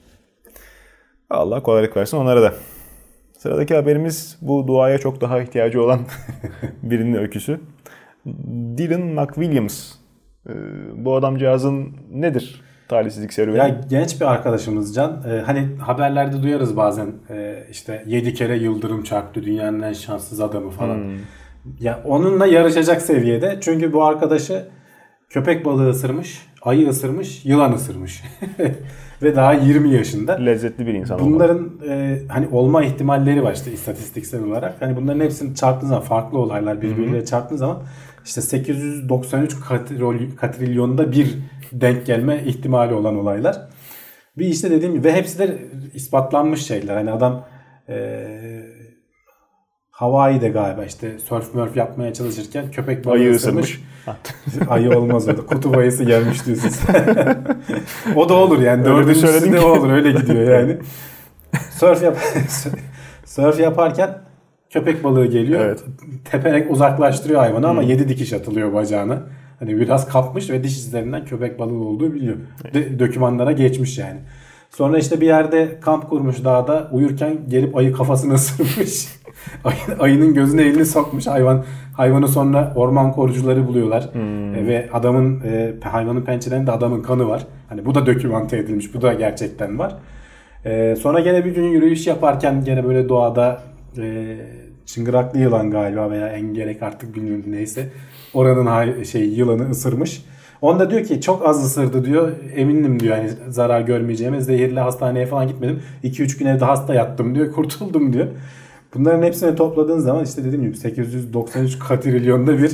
[1.29, 2.53] Allah kolaylık versin onlara da.
[3.37, 5.99] Sıradaki haberimiz bu duaya çok daha ihtiyacı olan
[6.83, 7.59] birinin öyküsü.
[8.77, 9.91] Dylan McWilliams.
[10.49, 10.53] Ee,
[10.95, 13.57] Bu adamcağızın nedir talihsizlik serüveni?
[13.57, 15.23] Ya genç bir arkadaşımız Can.
[15.27, 20.69] Ee, hani haberlerde duyarız bazen e, işte 7 kere yıldırım çarptı dünyanın en şanssız adamı
[20.69, 20.97] falan.
[21.79, 23.57] Ya onunla yarışacak seviyede.
[23.61, 24.65] Çünkü bu arkadaşı
[25.29, 28.23] köpek balığı ısırmış, ayı ısırmış, yılan ısırmış.
[29.23, 30.33] Ve daha 20 yaşında.
[30.33, 31.35] Lezzetli bir insan olmalı.
[31.35, 34.81] Bunların e, hani olma ihtimalleri var işte istatistiksel olarak.
[34.81, 37.83] Hani bunların hepsini çarptığın zaman farklı olaylar birbiriyle çarptığın zaman
[38.25, 41.37] işte 893 katril- katrilyonda bir
[41.71, 43.61] denk gelme ihtimali olan olaylar.
[44.37, 45.57] Bir işte dediğim gibi ve hepsi de
[45.93, 46.95] ispatlanmış şeyler.
[46.95, 47.45] Hani adam
[47.89, 48.27] e,
[49.91, 53.81] Hawaii'de galiba işte surf murf yapmaya çalışırken köpek balığı Ayı ısırmış.
[54.69, 55.45] Ayı olmaz o da.
[55.45, 57.15] Kutup ayısı gelmiş diyorsun sen.
[58.15, 58.85] o da olur yani.
[58.85, 59.65] Dördüncüsü de ki.
[59.65, 59.91] olur.
[59.91, 60.77] Öyle gidiyor yani.
[61.71, 62.17] Surf yap
[63.25, 64.30] surf yaparken
[64.71, 65.61] köpek balığı geliyor.
[65.65, 65.83] Evet.
[66.31, 69.19] Teperek uzaklaştırıyor hayvanı ama yedi dikiş atılıyor bacağına.
[69.59, 72.35] Hani biraz kapmış ve diş izlerinden köpek balığı olduğu biliyor.
[72.73, 74.19] De, dokümanlara geçmiş yani.
[74.69, 79.07] Sonra işte bir yerde kamp kurmuş dağda uyurken gelip ayı kafasını ısırmış.
[79.63, 81.63] Ayı- Ayının gözüne elini sokmuş hayvan.
[81.97, 84.09] Hayvanı sonra orman korucuları buluyorlar.
[84.55, 87.47] E, ve adamın e, hayvanın pençelerinde adamın kanı var.
[87.69, 88.93] Hani bu da dokümante edilmiş.
[88.95, 89.95] Bu da gerçekten var.
[90.65, 93.61] E, sonra gene bir gün yürüyüş yaparken gene böyle doğada
[93.97, 94.37] e,
[94.85, 97.89] çıngıraklı yılan galiba veya engerek artık bilmiyorum neyse.
[98.33, 100.25] Oranın şey yılanı ısırmış.
[100.61, 102.31] Onda diyor ki çok az ısırdı diyor.
[102.55, 104.41] Eminim diyor hani zarar görmeyeceğime.
[104.41, 105.79] Zehirli hastaneye falan gitmedim.
[106.03, 107.51] 2-3 gün evde hasta yattım diyor.
[107.55, 108.27] Kurtuldum diyor.
[108.93, 112.71] Bunların hepsini topladığın zaman işte dediğim gibi 893 katrilyonda bir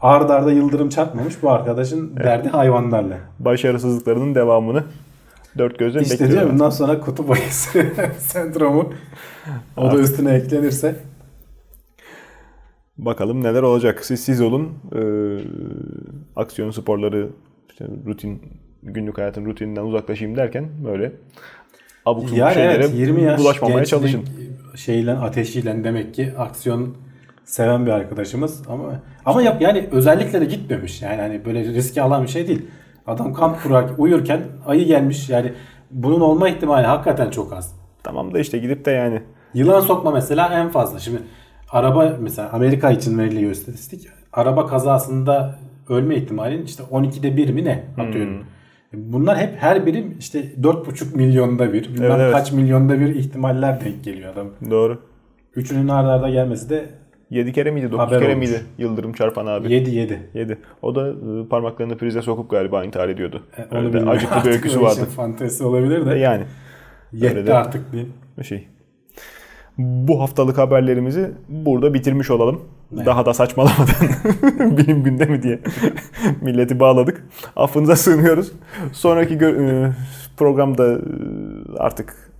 [0.00, 3.18] ard arda yıldırım çarpmamış bu arkadaşın derdi hayvanlarla.
[3.38, 4.84] Başarısızlıklarının devamını
[5.58, 6.32] dört gözle İşte bekliyor.
[6.32, 7.86] diyor bundan sonra kutup ayısı
[8.18, 8.94] sendromu
[9.76, 10.96] o da üstüne eklenirse
[12.98, 14.04] Bakalım neler olacak.
[14.04, 14.72] Siz siz olun.
[14.94, 15.00] Ee,
[16.36, 17.28] aksiyon sporları,
[17.70, 18.42] işte rutin,
[18.82, 21.12] günlük hayatın rutininden uzaklaşayım derken böyle
[22.04, 24.24] abuk subuk yani şeylere evet 20 yaş bulaşmamaya çalışın.
[24.76, 26.96] şeyle ateşiyle demek ki aksiyon
[27.44, 32.22] seven bir arkadaşımız ama ama yap yani özellikle de gitmemiş yani hani böyle riski alan
[32.22, 32.62] bir şey değil.
[33.06, 35.52] Adam kamp kurar uyurken ayı gelmiş yani
[35.90, 37.74] bunun olma ihtimali hakikaten çok az.
[38.02, 39.22] Tamam da işte gidip de yani
[39.54, 40.98] Yılan sokma mesela en fazla.
[40.98, 41.18] Şimdi
[41.70, 44.08] araba mesela Amerika için veriliyor istatistik.
[44.32, 48.34] Araba kazasında ölme ihtimalin işte 12'de 1 mi ne atıyorum.
[48.34, 49.12] Hmm.
[49.12, 54.04] Bunlar hep her birim işte 4,5 milyonda bir, bilmem evet, kaç milyonda bir ihtimaller denk
[54.04, 54.48] geliyor adam.
[54.70, 54.98] Doğru.
[55.56, 56.84] Üçünün arda arda gelmesi de
[57.32, 58.48] 7 kere miydi 9 kere olmuş.
[58.48, 59.72] miydi Yıldırım çarpan abi?
[59.72, 60.30] 7 7.
[60.34, 60.58] 7.
[60.82, 63.42] O da ıı, parmaklarını prize sokup galiba intihar ediyordu.
[63.58, 65.04] E, Öyle de acıklı bir öyküsü vardı.
[65.16, 66.18] Fantezi olabilir de.
[66.18, 66.44] Yani.
[67.12, 68.68] Yetti de artık bir şey.
[69.78, 72.60] Bu haftalık haberlerimizi burada bitirmiş olalım.
[72.94, 73.06] Evet.
[73.06, 73.86] Daha da saçmalamadan
[74.78, 75.58] bilim gündemi diye
[76.40, 77.24] milleti bağladık.
[77.56, 78.52] Affınıza sığınıyoruz.
[78.92, 79.94] Sonraki ıı,
[80.36, 81.00] programda ıı,
[81.78, 82.32] artık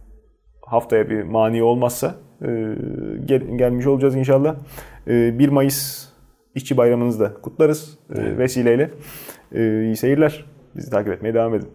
[0.66, 2.14] haftaya bir mani olmazsa
[3.24, 4.56] gel, gelmiş olacağız inşallah.
[5.06, 6.08] 1 Mayıs
[6.54, 8.38] İşçi Bayramınızı da kutlarız evet.
[8.38, 8.90] vesileyle.
[9.54, 10.44] İyi seyirler.
[10.76, 11.68] Bizi takip etmeye devam edin.